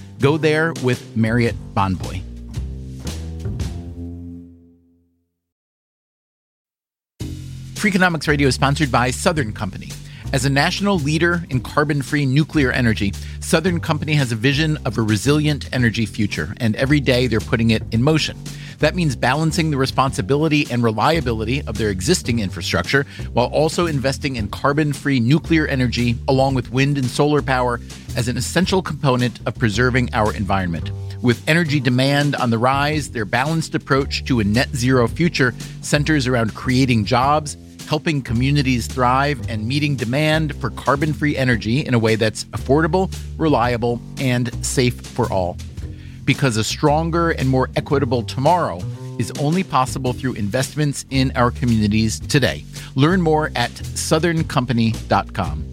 [0.21, 2.21] Go there with Marriott Bonvoy.
[7.73, 9.89] Freakonomics Radio is sponsored by Southern Company.
[10.33, 14.97] As a national leader in carbon free nuclear energy, Southern Company has a vision of
[14.97, 18.37] a resilient energy future, and every day they're putting it in motion.
[18.79, 24.47] That means balancing the responsibility and reliability of their existing infrastructure while also investing in
[24.47, 27.81] carbon free nuclear energy along with wind and solar power
[28.15, 30.91] as an essential component of preserving our environment.
[31.21, 36.25] With energy demand on the rise, their balanced approach to a net zero future centers
[36.25, 37.57] around creating jobs,
[37.91, 43.13] helping communities thrive, and meeting demand for carbon free energy in a way that's affordable,
[43.37, 45.57] reliable, and safe for all
[46.23, 48.79] because a stronger and more equitable tomorrow
[49.19, 52.63] is only possible through investments in our communities today.
[52.95, 55.70] Learn more at southerncompany.com.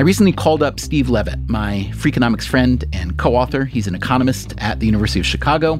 [0.00, 3.66] I recently called up Steve Levitt, my Freakonomics friend and co author.
[3.66, 5.76] He's an economist at the University of Chicago,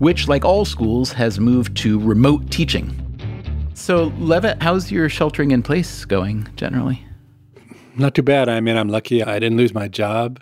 [0.00, 3.00] which, like all schools, has moved to remote teaching
[3.80, 7.02] so, Levitt, how's your sheltering in place going generally?
[7.96, 8.46] Not too bad.
[8.46, 10.38] I mean, I'm lucky I didn't lose my job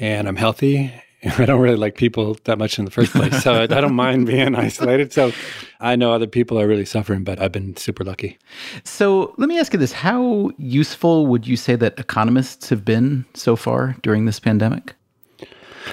[0.00, 0.92] and I'm healthy.
[1.38, 3.42] I don't really like people that much in the first place.
[3.42, 5.12] So I, I don't mind being isolated.
[5.12, 5.32] So
[5.80, 8.38] I know other people are really suffering, but I've been super lucky.
[8.84, 13.24] So let me ask you this How useful would you say that economists have been
[13.34, 14.94] so far during this pandemic?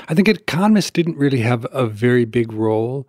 [0.08, 3.08] I think economists didn't really have a very big role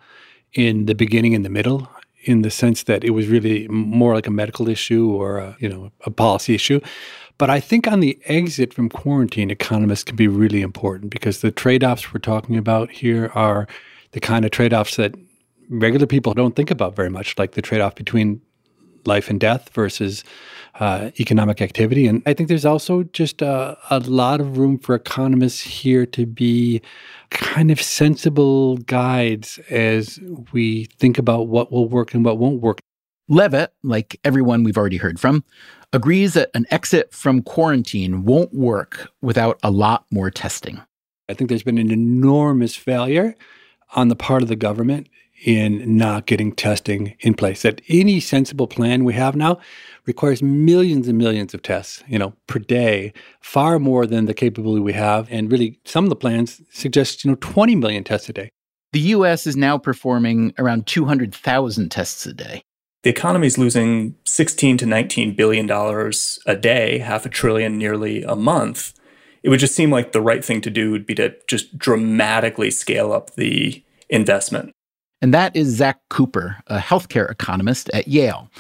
[0.53, 1.89] in the beginning and the middle
[2.25, 5.69] in the sense that it was really more like a medical issue or a, you
[5.69, 6.81] know a policy issue.
[7.41, 11.51] But I think on the exit from quarantine, economists can be really important because the
[11.51, 13.67] trade-offs we're talking about here are
[14.11, 15.15] the kind of trade offs that
[15.71, 18.43] regular people don't think about very much, like the trade off between
[19.07, 20.23] life and death versus
[20.81, 22.07] uh, economic activity.
[22.07, 26.27] And I think there's also just a, a lot of room for economists here to
[26.27, 26.83] be
[27.31, 30.21] kind of sensible guides as
[30.53, 32.81] we think about what will work and what won't work.
[33.31, 35.45] Levitt, like everyone we've already heard from,
[35.93, 40.81] agrees that an exit from quarantine won't work without a lot more testing.
[41.29, 43.37] I think there's been an enormous failure
[43.95, 45.09] on the part of the government
[45.45, 47.63] in not getting testing in place.
[47.63, 49.61] That any sensible plan we have now
[50.07, 54.81] requires millions and millions of tests, you know, per day, far more than the capability
[54.81, 55.29] we have.
[55.31, 58.51] And really, some of the plans suggest, you know, 20 million tests a day.
[58.93, 62.65] The US is now performing around 200,000 tests a day.
[63.03, 68.23] The economy is losing 16 to 19 billion dollars a day, half a trillion nearly
[68.23, 68.93] a month.
[69.43, 72.71] It would just seem like the right thing to do would be to just dramatically
[72.71, 74.73] scale up the investment.
[75.23, 78.51] And that is Zach Cooper, a healthcare economist at Yale.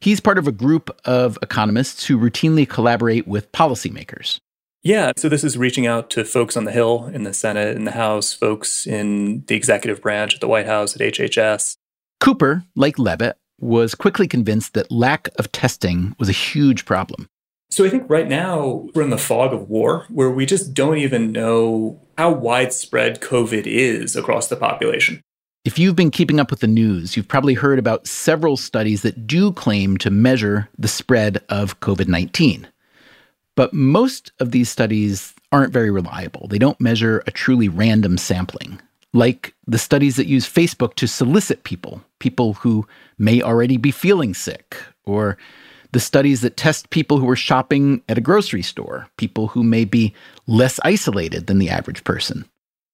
[0.00, 4.38] He's part of a group of economists who routinely collaborate with policymakers.
[4.82, 7.84] Yeah, so this is reaching out to folks on the Hill, in the Senate, in
[7.84, 11.76] the House, folks in the executive branch at the White House, at HHS.
[12.20, 17.28] Cooper, like Levitt, was quickly convinced that lack of testing was a huge problem.
[17.70, 20.98] So I think right now we're in the fog of war where we just don't
[20.98, 25.20] even know how widespread COVID is across the population.
[25.64, 29.26] If you've been keeping up with the news, you've probably heard about several studies that
[29.26, 32.68] do claim to measure the spread of COVID 19.
[33.56, 36.48] But most of these studies aren't very reliable.
[36.48, 38.80] They don't measure a truly random sampling,
[39.14, 42.86] like the studies that use Facebook to solicit people, people who
[43.16, 45.38] may already be feeling sick, or
[45.92, 49.84] the studies that test people who are shopping at a grocery store, people who may
[49.84, 50.12] be
[50.48, 52.44] less isolated than the average person.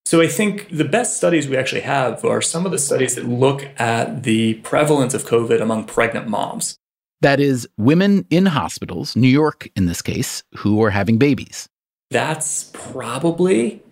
[0.05, 3.27] So I think the best studies we actually have are some of the studies that
[3.27, 6.77] look at the prevalence of COVID among pregnant moms.
[7.23, 11.69] That is, women in hospitals, New York in this case, who are having babies.
[12.11, 13.83] That's probably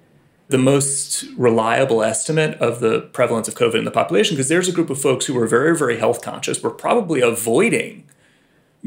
[0.49, 4.72] the most reliable estimate of the prevalence of COVID in the population because there's a
[4.72, 6.62] group of folks who are very, very health conscious.
[6.62, 8.09] We're probably avoiding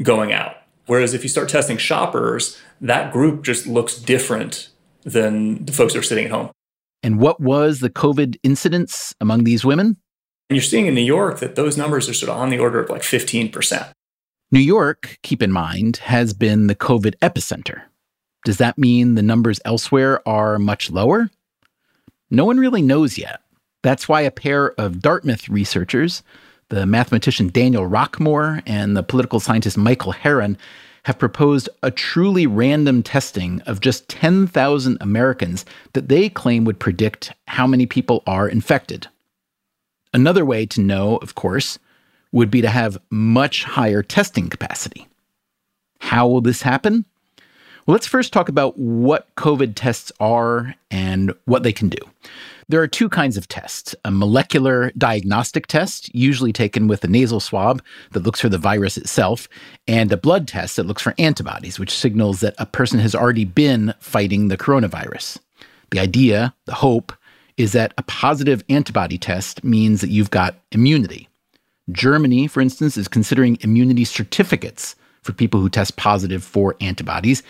[0.02, 0.56] going out.
[0.86, 4.68] Whereas if you start testing shoppers, that group just looks different
[5.04, 6.50] than the folks who are sitting at home.
[7.04, 9.96] And what was the COVID incidence among these women?
[10.50, 12.80] And you're seeing in New York that those numbers are sort of on the order
[12.80, 13.92] of like 15%.
[14.50, 17.82] New York, keep in mind, has been the COVID epicenter.
[18.44, 21.30] Does that mean the numbers elsewhere are much lower?
[22.32, 23.42] No one really knows yet.
[23.82, 26.22] That's why a pair of Dartmouth researchers,
[26.70, 30.56] the mathematician Daniel Rockmore and the political scientist Michael Herron,
[31.02, 37.34] have proposed a truly random testing of just 10,000 Americans that they claim would predict
[37.48, 39.08] how many people are infected.
[40.14, 41.78] Another way to know, of course,
[42.32, 45.06] would be to have much higher testing capacity.
[45.98, 47.04] How will this happen?
[47.86, 51.98] Well, let's first talk about what COVID tests are and what they can do.
[52.68, 57.40] There are two kinds of tests a molecular diagnostic test, usually taken with a nasal
[57.40, 59.48] swab that looks for the virus itself,
[59.88, 63.44] and a blood test that looks for antibodies, which signals that a person has already
[63.44, 65.38] been fighting the coronavirus.
[65.90, 67.12] The idea, the hope,
[67.56, 71.28] is that a positive antibody test means that you've got immunity.
[71.90, 77.42] Germany, for instance, is considering immunity certificates for people who test positive for antibodies,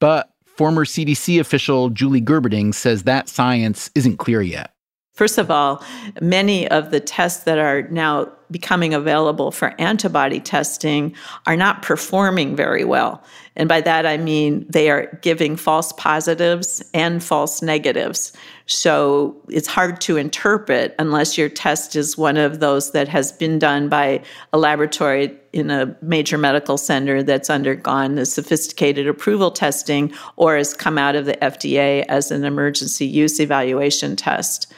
[0.00, 4.72] but Former CDC official Julie Gerberding says that science isn't clear yet.
[5.12, 5.84] First of all,
[6.22, 11.14] many of the tests that are now becoming available for antibody testing
[11.46, 13.22] are not performing very well.
[13.56, 18.32] And by that, I mean they are giving false positives and false negatives.
[18.66, 23.58] So it's hard to interpret unless your test is one of those that has been
[23.58, 24.22] done by
[24.52, 30.74] a laboratory in a major medical center that's undergone the sophisticated approval testing or has
[30.74, 34.72] come out of the FDA as an emergency use evaluation test.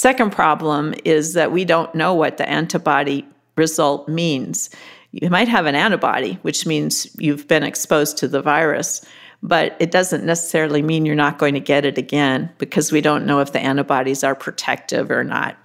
[0.00, 4.70] Second problem is that we don't know what the antibody result means.
[5.12, 9.04] You might have an antibody, which means you've been exposed to the virus,
[9.42, 13.26] but it doesn't necessarily mean you're not going to get it again because we don't
[13.26, 15.58] know if the antibodies are protective or not.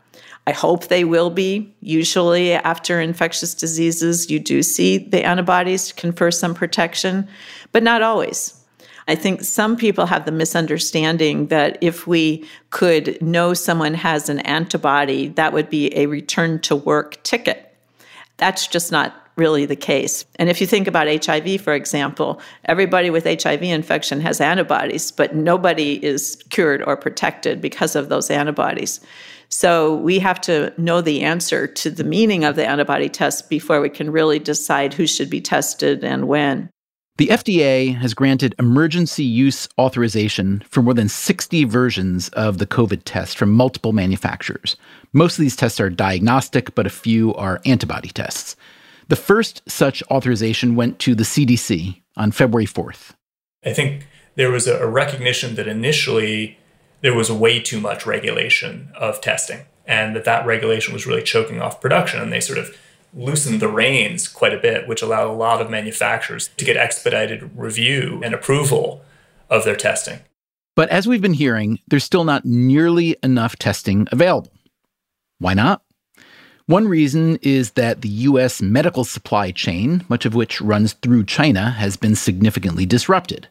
[0.46, 1.74] I hope they will be.
[1.80, 7.30] Usually, after infectious diseases, you do see the antibodies confer some protection,
[7.72, 8.64] but not always.
[9.08, 14.39] I think some people have the misunderstanding that if we could know someone has an
[14.39, 17.72] antibody, that would be a return to work ticket.
[18.38, 20.26] That's just not really the case.
[20.38, 25.36] And if you think about HIV, for example, everybody with HIV infection has antibodies, but
[25.36, 29.01] nobody is cured or protected because of those antibodies.
[29.49, 33.82] So we have to know the answer to the meaning of the antibody test before
[33.82, 36.70] we can really decide who should be tested and when.
[37.18, 43.03] The FDA has granted emergency use authorization for more than 60 versions of the COVID
[43.05, 44.76] test from multiple manufacturers.
[45.13, 48.57] Most of these tests are diagnostic, but a few are antibody tests.
[49.07, 53.13] The first such authorization went to the CDC on February 4th.
[53.63, 56.57] I think there was a recognition that initially
[56.99, 61.61] there was way too much regulation of testing and that that regulation was really choking
[61.61, 62.76] off production and they sort of
[63.16, 67.49] loosened the reins quite a bit which allowed a lot of manufacturers to get expedited
[67.55, 69.01] review and approval
[69.49, 70.20] of their testing
[70.76, 74.51] but as we've been hearing there's still not nearly enough testing available
[75.39, 75.82] why not
[76.68, 81.70] one reason is that the US medical supply chain, much of which runs through China,
[81.70, 83.47] has been significantly disrupted.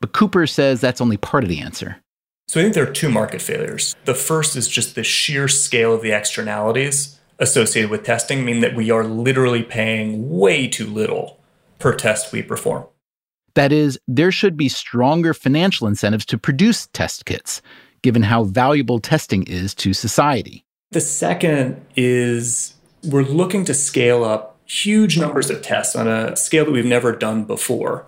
[0.00, 2.02] But Cooper says that's only part of the answer.
[2.48, 3.94] So I think there are two market failures.
[4.06, 8.74] The first is just the sheer scale of the externalities associated with testing mean that
[8.74, 11.40] we are literally paying way too little
[11.78, 12.86] per test we perform.
[13.54, 17.62] That is, there should be stronger financial incentives to produce test kits,
[18.02, 20.64] given how valuable testing is to society.
[20.90, 22.74] The second is
[23.04, 27.12] we're looking to scale up huge numbers of tests on a scale that we've never
[27.12, 28.06] done before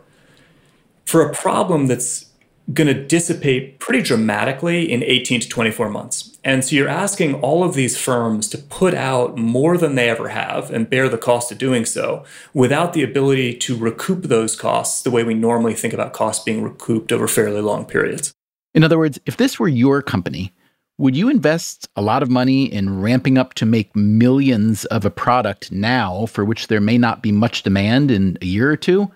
[1.05, 2.27] for a problem that's
[2.73, 6.30] going to dissipate pretty dramatically in 18 to 24 months.
[6.43, 10.29] And so you're asking all of these firms to put out more than they ever
[10.29, 12.25] have and bear the cost of doing so
[12.55, 16.63] without the ability to recoup those costs the way we normally think about costs being
[16.63, 18.33] recouped over fairly long periods.
[18.75, 20.53] In other words, if this were your company,
[21.01, 25.11] would you invest a lot of money in ramping up to make millions of a
[25.11, 29.11] product now for which there may not be much demand in a year or two?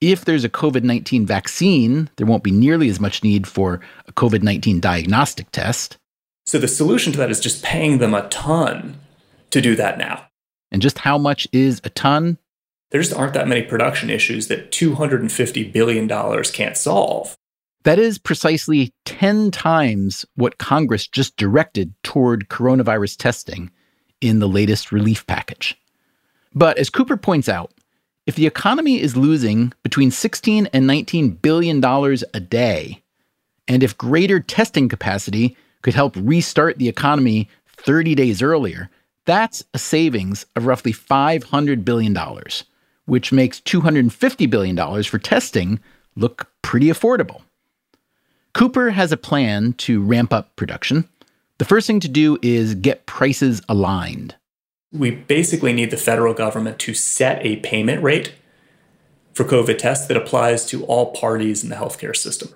[0.00, 4.12] If there's a COVID 19 vaccine, there won't be nearly as much need for a
[4.12, 5.97] COVID 19 diagnostic test.
[6.48, 8.98] So the solution to that is just paying them a ton
[9.50, 10.28] to do that now.
[10.70, 12.38] And just how much is a ton?
[12.88, 16.08] There just aren't that many production issues that $250 billion
[16.44, 17.36] can't solve.
[17.84, 23.70] That is precisely 10 times what Congress just directed toward coronavirus testing
[24.22, 25.78] in the latest relief package.
[26.54, 27.74] But as Cooper points out,
[28.24, 33.02] if the economy is losing between 16 and 19 billion dollars a day,
[33.68, 38.90] and if greater testing capacity could help restart the economy 30 days earlier,
[39.24, 42.64] that's a savings of roughly 500 billion dollars,
[43.06, 45.80] which makes 250 billion dollars for testing
[46.16, 47.42] look pretty affordable.
[48.54, 51.08] Cooper has a plan to ramp up production.
[51.58, 54.34] The first thing to do is get prices aligned
[54.92, 58.34] we basically need the federal government to set a payment rate
[59.34, 62.48] for COVID tests that applies to all parties in the healthcare system.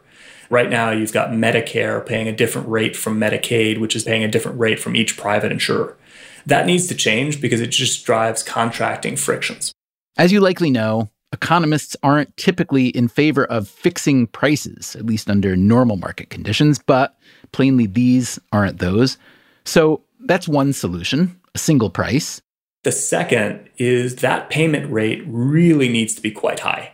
[0.53, 4.28] Right now, you've got Medicare paying a different rate from Medicaid, which is paying a
[4.28, 5.96] different rate from each private insurer.
[6.44, 9.72] That needs to change because it just drives contracting frictions.
[10.18, 15.57] As you likely know, economists aren't typically in favor of fixing prices, at least under
[15.57, 17.16] normal market conditions, but
[17.53, 19.16] plainly these aren't those.
[19.64, 22.42] So that's one solution a single price.
[22.82, 26.92] The second is that payment rate really needs to be quite high,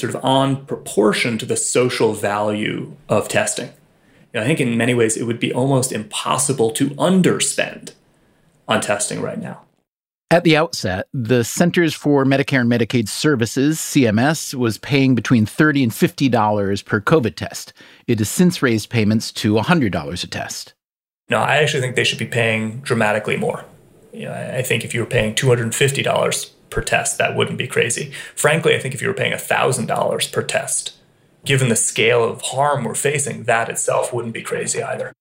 [0.00, 3.68] sort of on proportion to the social value of testing.
[4.32, 7.92] You know, I think in many ways it would be almost impossible to underspend
[8.68, 9.62] on testing right now.
[10.32, 15.82] At the outset, the Centers for Medicare and Medicaid Services, CMS, was paying between 30
[15.82, 17.72] and $50 per COVID test.
[18.06, 20.74] It has since raised payments to $100 a test.
[21.28, 23.64] No, I actually think they should be paying dramatically more.
[24.12, 28.12] You know, I think if you were paying $250 per test, that wouldn't be crazy.
[28.34, 30.96] Frankly, I think if you were paying $1,000 per test,
[31.44, 35.12] given the scale of harm we're facing, that itself wouldn't be crazy either.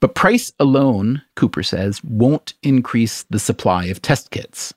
[0.00, 4.72] But price alone, Cooper says, won't increase the supply of test kits.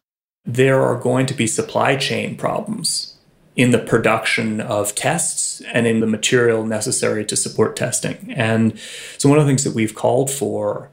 [0.45, 3.17] There are going to be supply chain problems
[3.55, 8.34] in the production of tests and in the material necessary to support testing.
[8.36, 8.79] And
[9.17, 10.89] so, one of the things that we've called for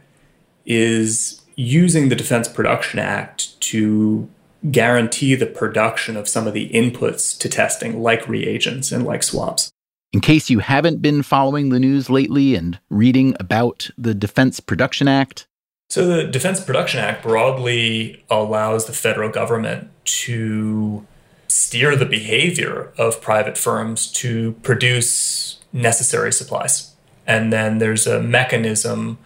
[0.66, 4.28] is using the Defense Production Act to
[4.70, 9.70] guarantee the production of some of the inputs to testing, like reagents and like swabs.
[10.12, 15.06] In case you haven't been following the news lately and reading about the Defense Production
[15.06, 15.46] Act,
[15.90, 21.06] so, the Defense Production Act broadly allows the federal government to
[21.48, 26.94] steer the behavior of private firms to produce necessary supplies.
[27.26, 29.18] And then there's a mechanism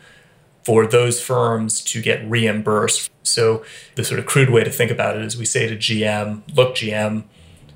[0.64, 3.10] for those firms to get reimbursed.
[3.22, 6.42] So, the sort of crude way to think about it is we say to GM,
[6.56, 7.24] look, GM,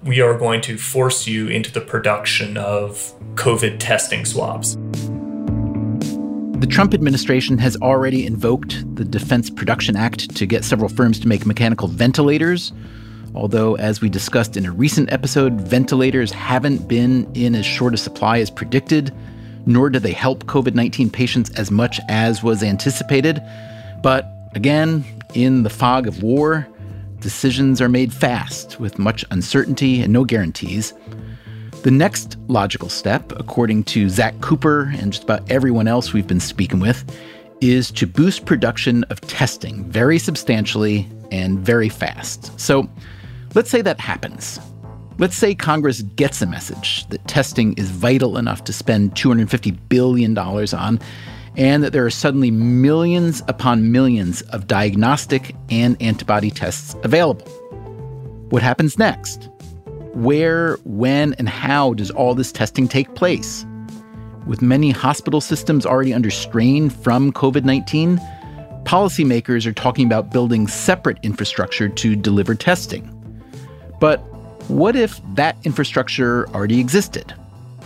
[0.02, 4.76] we are going to force you into the production of COVID testing swabs.
[6.60, 11.28] The Trump administration has already invoked the Defense Production Act to get several firms to
[11.28, 12.72] make mechanical ventilators.
[13.34, 17.98] Although, as we discussed in a recent episode, ventilators haven't been in as short a
[17.98, 19.12] supply as predicted,
[19.66, 23.42] nor do they help COVID 19 patients as much as was anticipated.
[24.02, 25.04] But again,
[25.34, 26.66] in the fog of war,
[27.20, 30.94] decisions are made fast with much uncertainty and no guarantees.
[31.82, 36.40] The next logical step, according to Zach Cooper and just about everyone else we've been
[36.40, 37.04] speaking with,
[37.60, 42.58] is to boost production of testing very substantially and very fast.
[42.58, 42.88] So
[43.54, 44.60] let's say that happens.
[45.18, 50.36] Let's say Congress gets a message that testing is vital enough to spend $250 billion
[50.36, 51.00] on,
[51.56, 57.46] and that there are suddenly millions upon millions of diagnostic and antibody tests available.
[58.50, 59.48] What happens next?
[60.12, 63.64] Where, when, and how does all this testing take place?
[64.46, 68.18] With many hospital systems already under strain from COVID 19,
[68.84, 73.10] policymakers are talking about building separate infrastructure to deliver testing.
[73.98, 74.22] But
[74.68, 77.34] what if that infrastructure already existed?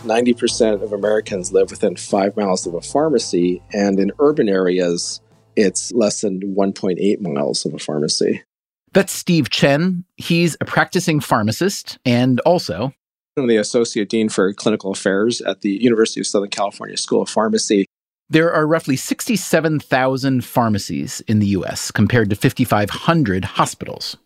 [0.05, 5.21] 90% of Americans live within five miles of a pharmacy, and in urban areas,
[5.57, 8.43] it's less than 1.8 miles of a pharmacy.
[8.93, 10.05] That's Steve Chen.
[10.17, 12.93] He's a practicing pharmacist and also
[13.37, 17.29] I'm the Associate Dean for Clinical Affairs at the University of Southern California School of
[17.29, 17.87] Pharmacy.
[18.29, 24.17] There are roughly 67,000 pharmacies in the US compared to 5,500 hospitals.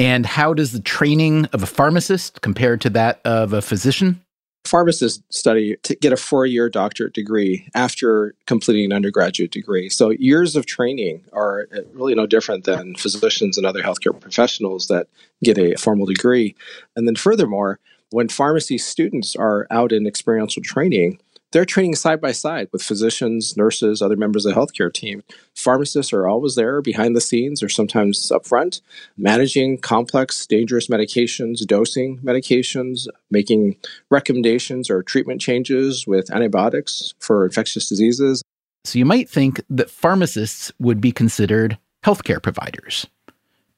[0.00, 4.22] And how does the training of a pharmacist compare to that of a physician?
[4.66, 9.88] pharmacists study to get a four year doctorate degree after completing an undergraduate degree.
[9.88, 14.86] So, years of training are uh, really no different than physicians and other healthcare professionals
[14.86, 15.08] that
[15.42, 16.54] get a formal degree.
[16.94, 17.78] And then, furthermore,
[18.10, 21.20] when pharmacy students are out in experiential training,
[21.52, 25.22] they're training side by side with physicians, nurses, other members of the healthcare team.
[25.54, 28.80] Pharmacists are always there behind the scenes or sometimes up front,
[29.16, 33.76] managing complex, dangerous medications, dosing medications, making
[34.10, 38.42] recommendations or treatment changes with antibiotics for infectious diseases.
[38.84, 43.06] So you might think that pharmacists would be considered healthcare providers.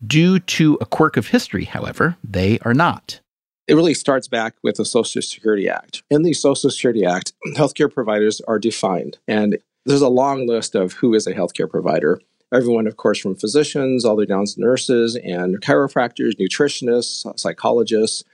[0.06, 3.20] Due to a quirk of history, however, they are not.
[3.72, 6.02] It really starts back with the Social Security Act.
[6.10, 9.56] In the Social Security Act, healthcare providers are defined, and
[9.86, 12.20] there's a long list of who is a healthcare provider.
[12.52, 18.24] Everyone, of course, from physicians all the way down to nurses and chiropractors, nutritionists, psychologists,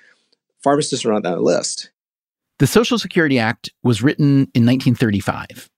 [0.60, 1.90] pharmacists are on that list.
[2.58, 5.70] The Social Security Act was written in 1935.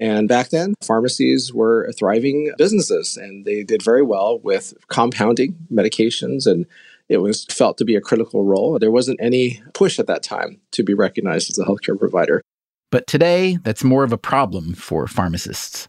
[0.00, 6.48] And back then, pharmacies were thriving businesses and they did very well with compounding medications
[6.48, 6.66] and
[7.08, 8.78] it was felt to be a critical role.
[8.78, 12.42] There wasn't any push at that time to be recognized as a healthcare provider.
[12.90, 15.88] But today, that's more of a problem for pharmacists.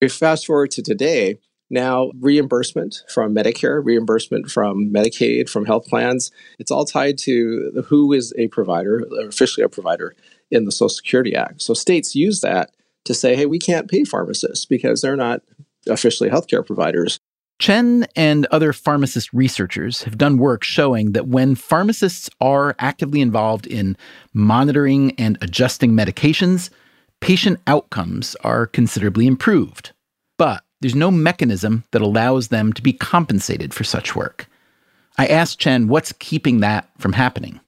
[0.00, 1.38] If fast forward to today,
[1.68, 8.12] now reimbursement from Medicare, reimbursement from Medicaid, from health plans, it's all tied to who
[8.12, 10.14] is a provider, officially a provider
[10.50, 11.60] in the Social Security Act.
[11.62, 12.70] So states use that
[13.04, 15.42] to say, hey, we can't pay pharmacists because they're not
[15.88, 17.18] officially healthcare providers.
[17.58, 23.66] Chen and other pharmacist researchers have done work showing that when pharmacists are actively involved
[23.66, 23.96] in
[24.34, 26.68] monitoring and adjusting medications,
[27.20, 29.92] patient outcomes are considerably improved.
[30.36, 34.48] But there's no mechanism that allows them to be compensated for such work.
[35.16, 37.60] I asked Chen what's keeping that from happening.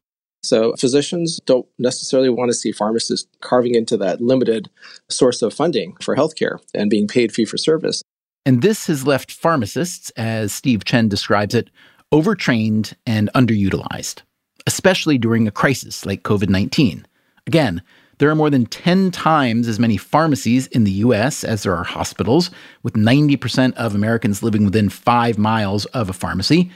[0.42, 4.70] So, physicians don't necessarily want to see pharmacists carving into that limited
[5.08, 8.02] source of funding for healthcare and being paid fee for service.
[8.48, 11.68] And this has left pharmacists, as Steve Chen describes it,
[12.12, 14.22] overtrained and underutilized,
[14.66, 17.06] especially during a crisis like COVID 19.
[17.46, 17.82] Again,
[18.16, 21.84] there are more than 10 times as many pharmacies in the US as there are
[21.84, 22.50] hospitals,
[22.82, 26.70] with 90% of Americans living within five miles of a pharmacy.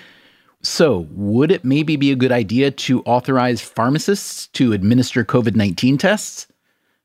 [0.60, 5.96] So, would it maybe be a good idea to authorize pharmacists to administer COVID 19
[5.96, 6.48] tests?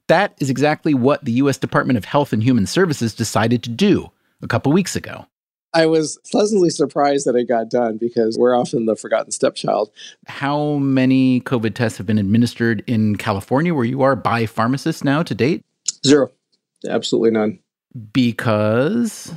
[0.07, 4.11] That is exactly what the US Department of Health and Human Services decided to do
[4.41, 5.25] a couple weeks ago.
[5.73, 9.91] I was pleasantly surprised that it got done because we're often the forgotten stepchild.
[10.25, 15.23] How many COVID tests have been administered in California, where you are, by pharmacists now
[15.23, 15.63] to date?
[16.05, 16.31] Zero.
[16.87, 17.59] Absolutely none.
[18.13, 19.33] Because?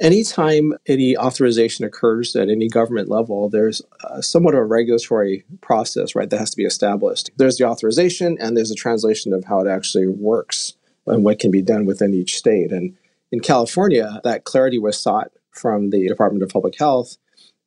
[0.00, 6.14] Anytime any authorization occurs at any government level, there's uh, somewhat of a regulatory process,
[6.14, 7.30] right, that has to be established.
[7.36, 10.74] There's the authorization and there's a translation of how it actually works
[11.06, 12.72] and what can be done within each state.
[12.72, 12.96] And
[13.32, 17.16] In California, that clarity was sought from the Department of Public Health.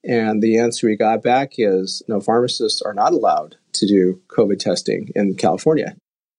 [0.03, 4.59] And the answer we got back is no, pharmacists are not allowed to do COVID
[4.59, 5.95] testing in California.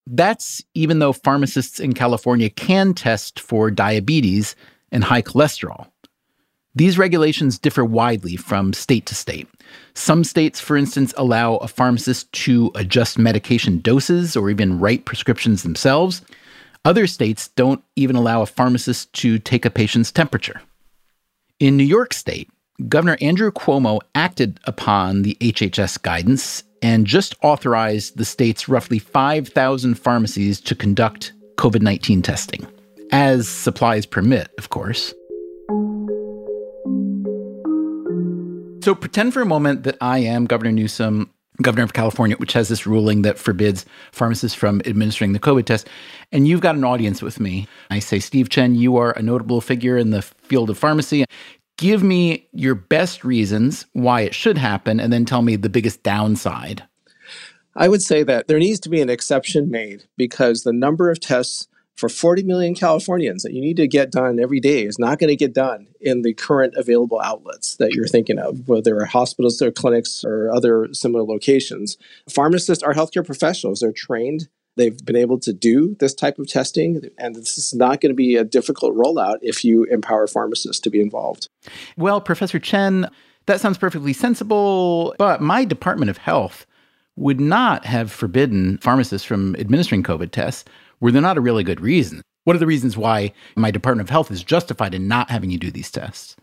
[0.06, 4.54] That's even though pharmacists in California can test for diabetes
[4.92, 5.86] and high cholesterol.
[6.74, 9.48] These regulations differ widely from state to state.
[9.94, 15.62] Some states, for instance, allow a pharmacist to adjust medication doses or even write prescriptions
[15.62, 16.22] themselves.
[16.84, 20.60] Other states don't even allow a pharmacist to take a patient's temperature.
[21.58, 22.50] In New York State,
[22.88, 29.94] Governor Andrew Cuomo acted upon the HHS guidance and just authorized the state's roughly 5,000
[29.94, 32.66] pharmacies to conduct COVID 19 testing,
[33.10, 35.14] as supplies permit, of course.
[38.84, 41.30] So pretend for a moment that I am Governor Newsom,
[41.62, 45.88] governor of California, which has this ruling that forbids pharmacists from administering the COVID test.
[46.32, 47.68] And you've got an audience with me.
[47.90, 51.24] I say, Steve Chen, you are a notable figure in the field of pharmacy.
[51.76, 56.02] Give me your best reasons why it should happen, and then tell me the biggest
[56.02, 56.84] downside.
[57.76, 61.18] I would say that there needs to be an exception made because the number of
[61.18, 61.66] tests
[61.96, 65.28] for 40 million Californians that you need to get done every day is not going
[65.28, 69.62] to get done in the current available outlets that you're thinking of, whether they're hospitals
[69.62, 71.96] or clinics or other similar locations.
[72.28, 73.80] Pharmacists are healthcare professionals.
[73.80, 74.48] They're trained.
[74.76, 78.16] They've been able to do this type of testing, and this is not going to
[78.16, 81.48] be a difficult rollout if you empower pharmacists to be involved.
[81.96, 83.08] Well, Professor Chen,
[83.46, 86.66] that sounds perfectly sensible, but my Department of Health
[87.16, 90.64] would not have forbidden pharmacists from administering COVID tests
[91.00, 92.22] were there not a really good reason?
[92.44, 95.58] What are the reasons why my Department of Health is justified in not having you
[95.58, 96.36] do these tests?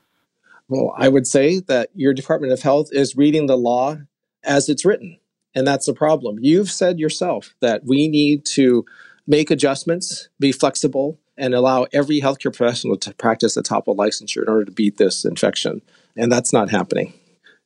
[0.67, 3.97] Well, I would say that your Department of Health is reading the law
[4.43, 5.17] as it's written.
[5.53, 6.37] And that's the problem.
[6.39, 8.85] You've said yourself that we need to
[9.27, 14.43] make adjustments, be flexible, and allow every healthcare professional to practice the top of licensure
[14.43, 15.81] in order to beat this infection.
[16.15, 17.13] And that's not happening.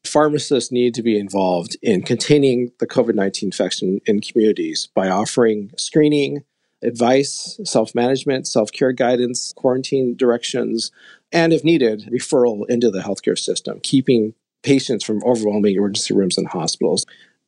[0.03, 5.71] Pharmacists need to be involved in containing the COVID 19 infection in communities by offering
[5.77, 6.43] screening,
[6.85, 10.91] advice, self management, self care guidance, quarantine directions,
[11.31, 14.33] and if needed, referral into the healthcare system, keeping
[14.63, 17.05] patients from overwhelming emergency rooms and hospitals.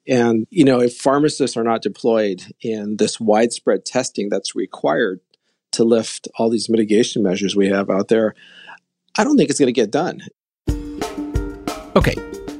[0.08, 5.20] And, you know, if pharmacists are not deployed in this widespread testing that's required
[5.74, 8.34] to lift all these mitigation measures we have out there,
[9.18, 10.22] I don't think it's going to get done.
[11.96, 12.16] Okay,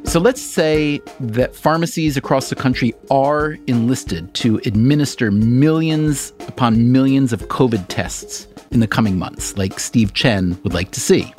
[0.08, 7.34] so let's say that pharmacies across the country are enlisted to administer millions upon millions
[7.34, 11.34] of COVID tests in the coming months, like Steve Chen would like to see.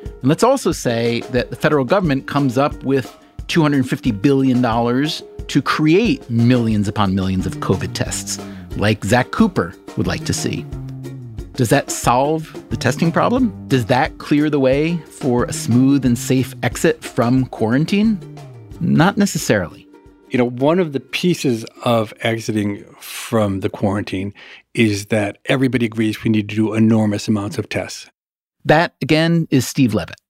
[0.00, 3.14] And let's also say that the federal government comes up with
[3.48, 4.62] $250 billion
[5.46, 8.38] to create millions upon millions of COVID tests,
[8.76, 10.64] like Zach Cooper would like to see.
[11.58, 13.66] Does that solve the testing problem?
[13.66, 18.16] Does that clear the way for a smooth and safe exit from quarantine?
[18.78, 19.88] Not necessarily.
[20.30, 24.32] You know, one of the pieces of exiting from the quarantine
[24.72, 28.08] is that everybody agrees we need to do enormous amounts of tests.
[28.64, 30.20] That, again, is Steve Levitt.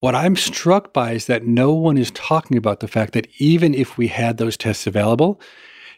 [0.00, 3.74] What I'm struck by is that no one is talking about the fact that even
[3.74, 5.38] if we had those tests available,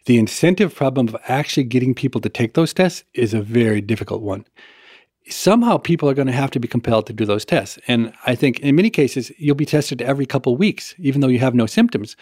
[0.07, 4.23] the incentive problem of actually getting people to take those tests is a very difficult
[4.23, 4.45] one
[5.29, 7.79] somehow people are going to have to be compelled to do those tests.
[7.87, 11.29] And I think in many cases, you'll be tested every couple of weeks, even though
[11.29, 12.17] you have no symptoms.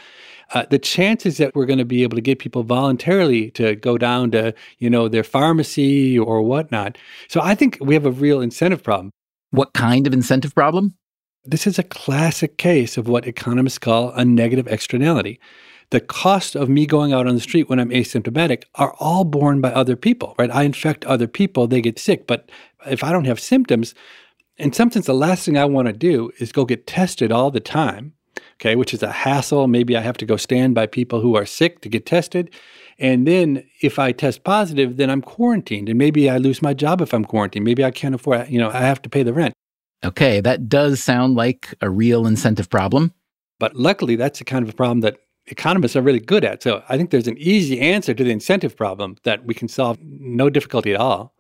[0.54, 3.98] Uh, the chances that we're going to be able to get people voluntarily to go
[3.98, 6.98] down to, you know, their pharmacy or whatnot.
[7.28, 9.12] So I think we have a real incentive problem.
[9.50, 10.94] What kind of incentive problem?
[11.44, 15.40] This is a classic case of what economists call a negative externality
[15.90, 19.60] the cost of me going out on the street when I'm asymptomatic are all borne
[19.60, 20.50] by other people, right?
[20.50, 22.26] I infect other people, they get sick.
[22.26, 22.50] But
[22.86, 23.94] if I don't have symptoms,
[24.58, 27.50] in some sense, the last thing I want to do is go get tested all
[27.50, 28.12] the time,
[28.54, 29.66] okay, which is a hassle.
[29.68, 32.54] Maybe I have to go stand by people who are sick to get tested.
[32.98, 35.88] And then if I test positive, then I'm quarantined.
[35.88, 37.64] And maybe I lose my job if I'm quarantined.
[37.64, 39.54] Maybe I can't afford, you know, I have to pay the rent.
[40.04, 43.12] Okay, that does sound like a real incentive problem.
[43.58, 45.18] But luckily, that's the kind of a problem that
[45.50, 46.62] economists are really good at.
[46.62, 49.98] So I think there's an easy answer to the incentive problem that we can solve
[50.02, 51.34] no difficulty at all.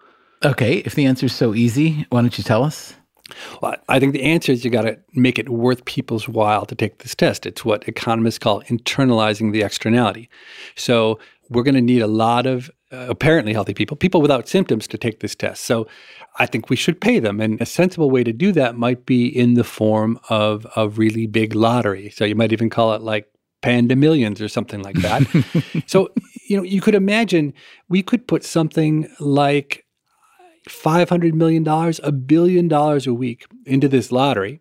[0.44, 2.94] Okay, if the answer is so easy, why don't you tell us?
[3.60, 6.74] Well, I think the answer is you got to make it worth people's while to
[6.74, 7.44] take this test.
[7.44, 10.28] It's what economists call internalizing the externality.
[10.76, 11.18] So
[11.50, 14.96] we're going to need a lot of uh, apparently healthy people, people without symptoms, to
[14.96, 15.64] take this test.
[15.64, 15.86] So
[16.38, 17.40] I think we should pay them.
[17.40, 21.26] And a sensible way to do that might be in the form of a really
[21.26, 22.10] big lottery.
[22.10, 23.28] So you might even call it like
[23.62, 25.22] Pandemillions or something like that.
[25.86, 26.10] so,
[26.48, 27.52] you know, you could imagine
[27.88, 29.84] we could put something like
[30.68, 31.66] $500 million,
[32.02, 34.60] a billion dollars a week into this lottery.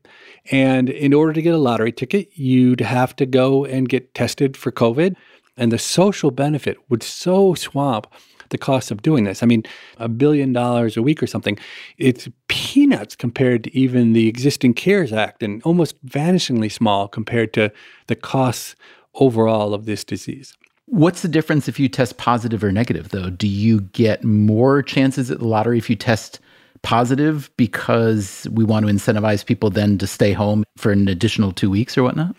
[0.51, 4.55] And in order to get a lottery ticket, you'd have to go and get tested
[4.57, 5.15] for COVID.
[5.57, 8.07] And the social benefit would so swamp
[8.49, 9.43] the cost of doing this.
[9.43, 9.63] I mean,
[9.97, 11.57] a billion dollars a week or something,
[11.97, 17.71] it's peanuts compared to even the existing CARES Act and almost vanishingly small compared to
[18.07, 18.75] the costs
[19.15, 20.55] overall of this disease.
[20.85, 23.29] What's the difference if you test positive or negative, though?
[23.29, 26.39] Do you get more chances at the lottery if you test
[26.81, 31.69] positive because we want to incentivize people then to stay home for an additional two
[31.69, 32.35] weeks or whatnot?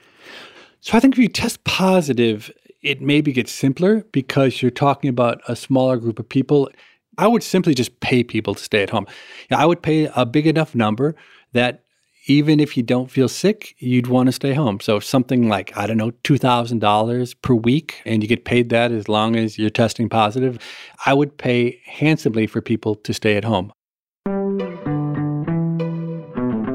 [0.80, 2.50] So I think if you test positive,
[2.82, 6.70] it maybe gets simpler because you're talking about a smaller group of people.
[7.16, 9.06] I would simply just pay people to stay at home.
[9.50, 11.16] I would pay a big enough number
[11.52, 11.82] that
[12.26, 14.80] even if you don't feel sick, you'd want to stay home.
[14.80, 19.08] So something like, I don't know, $2,000 per week, and you get paid that as
[19.08, 20.58] long as you're testing positive.
[21.06, 23.72] I would pay handsomely for people to stay at home.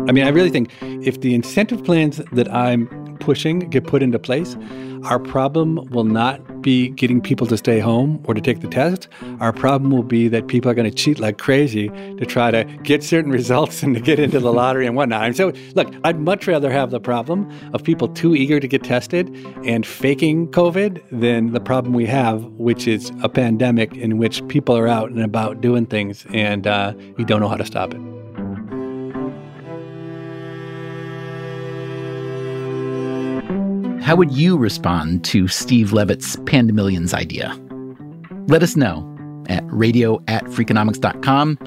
[0.06, 4.20] I mean, I really think if the incentive plans that I'm pushing get put into
[4.20, 4.55] place,
[5.05, 9.09] our problem will not be getting people to stay home or to take the test.
[9.41, 12.64] Our problem will be that people are going to cheat like crazy to try to
[12.84, 15.24] get certain results and to get into the lottery and whatnot.
[15.24, 18.84] And so, look, I'd much rather have the problem of people too eager to get
[18.84, 19.28] tested
[19.66, 24.78] and faking COVID than the problem we have, which is a pandemic in which people
[24.78, 27.99] are out and about doing things and uh, we don't know how to stop it.
[34.04, 37.58] How would you respond to Steve Levitt's Pandemillions idea?
[38.49, 39.10] Let us know
[39.47, 41.58] at radio at freakonomics.com.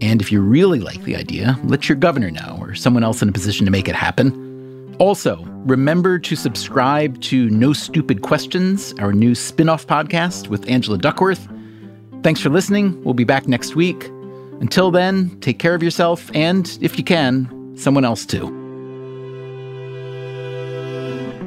[0.00, 3.28] And if you really like the idea, let your governor know or someone else in
[3.28, 4.96] a position to make it happen.
[4.98, 10.98] Also, remember to subscribe to No Stupid Questions, our new spin off podcast with Angela
[10.98, 11.46] Duckworth.
[12.24, 13.00] Thanks for listening.
[13.04, 14.08] We'll be back next week.
[14.60, 18.65] Until then, take care of yourself and, if you can, someone else too.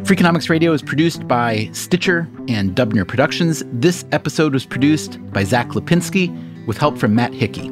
[0.10, 3.62] Freakonomics Radio is produced by Stitcher and Dubner Productions.
[3.68, 7.72] This episode was produced by Zach Lapinski with help from Matt Hickey.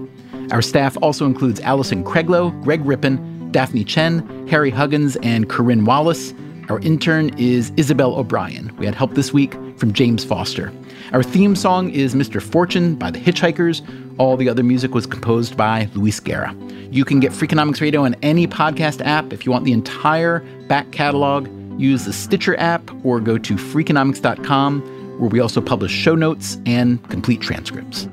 [0.51, 6.35] Our staff also includes Allison Craiglow, Greg Rippin, Daphne Chen, Harry Huggins, and Corinne Wallace.
[6.69, 8.71] Our intern is Isabel O'Brien.
[8.77, 10.71] We had help this week from James Foster.
[11.13, 12.39] Our theme song is Mr.
[12.39, 13.81] Fortune by the Hitchhikers.
[14.19, 16.55] All the other music was composed by Luis Guerra.
[16.91, 19.33] You can get Freakonomics Radio on any podcast app.
[19.33, 24.81] If you want the entire back catalog, use the Stitcher app or go to freakonomics.com,
[25.19, 28.07] where we also publish show notes and complete transcripts.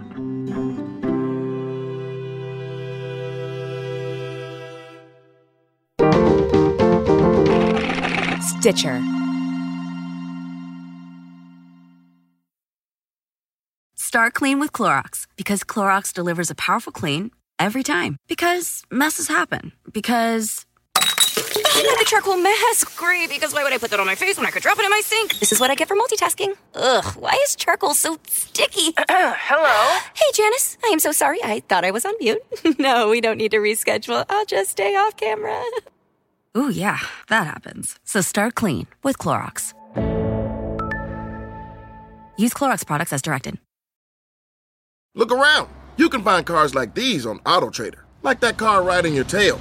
[8.65, 9.03] Stitcher.
[14.15, 18.17] Start clean with Clorox because Clorox delivers a powerful clean every time.
[18.29, 19.73] Because messes happen.
[19.93, 20.65] Because
[21.37, 22.97] not the charcoal mask.
[22.97, 24.85] Great, because why would I put that on my face when I could drop it
[24.85, 25.39] in my sink?
[25.39, 26.55] This is what I get for multitasking.
[26.75, 28.95] Ugh, why is charcoal so sticky?
[29.09, 30.01] Hello?
[30.15, 30.79] Hey, Janice.
[30.85, 31.39] I am so sorry.
[31.45, 32.43] I thought I was on mute.
[32.79, 34.25] no, we don't need to reschedule.
[34.29, 35.63] I'll just stay off camera.
[36.57, 37.99] Ooh, yeah, that happens.
[38.05, 39.75] So start clean with Clorox.
[42.37, 43.59] Use Clorox products as directed.
[45.15, 45.69] Look around.
[45.97, 49.61] You can find cars like these on AutoTrader, like that car riding your tail.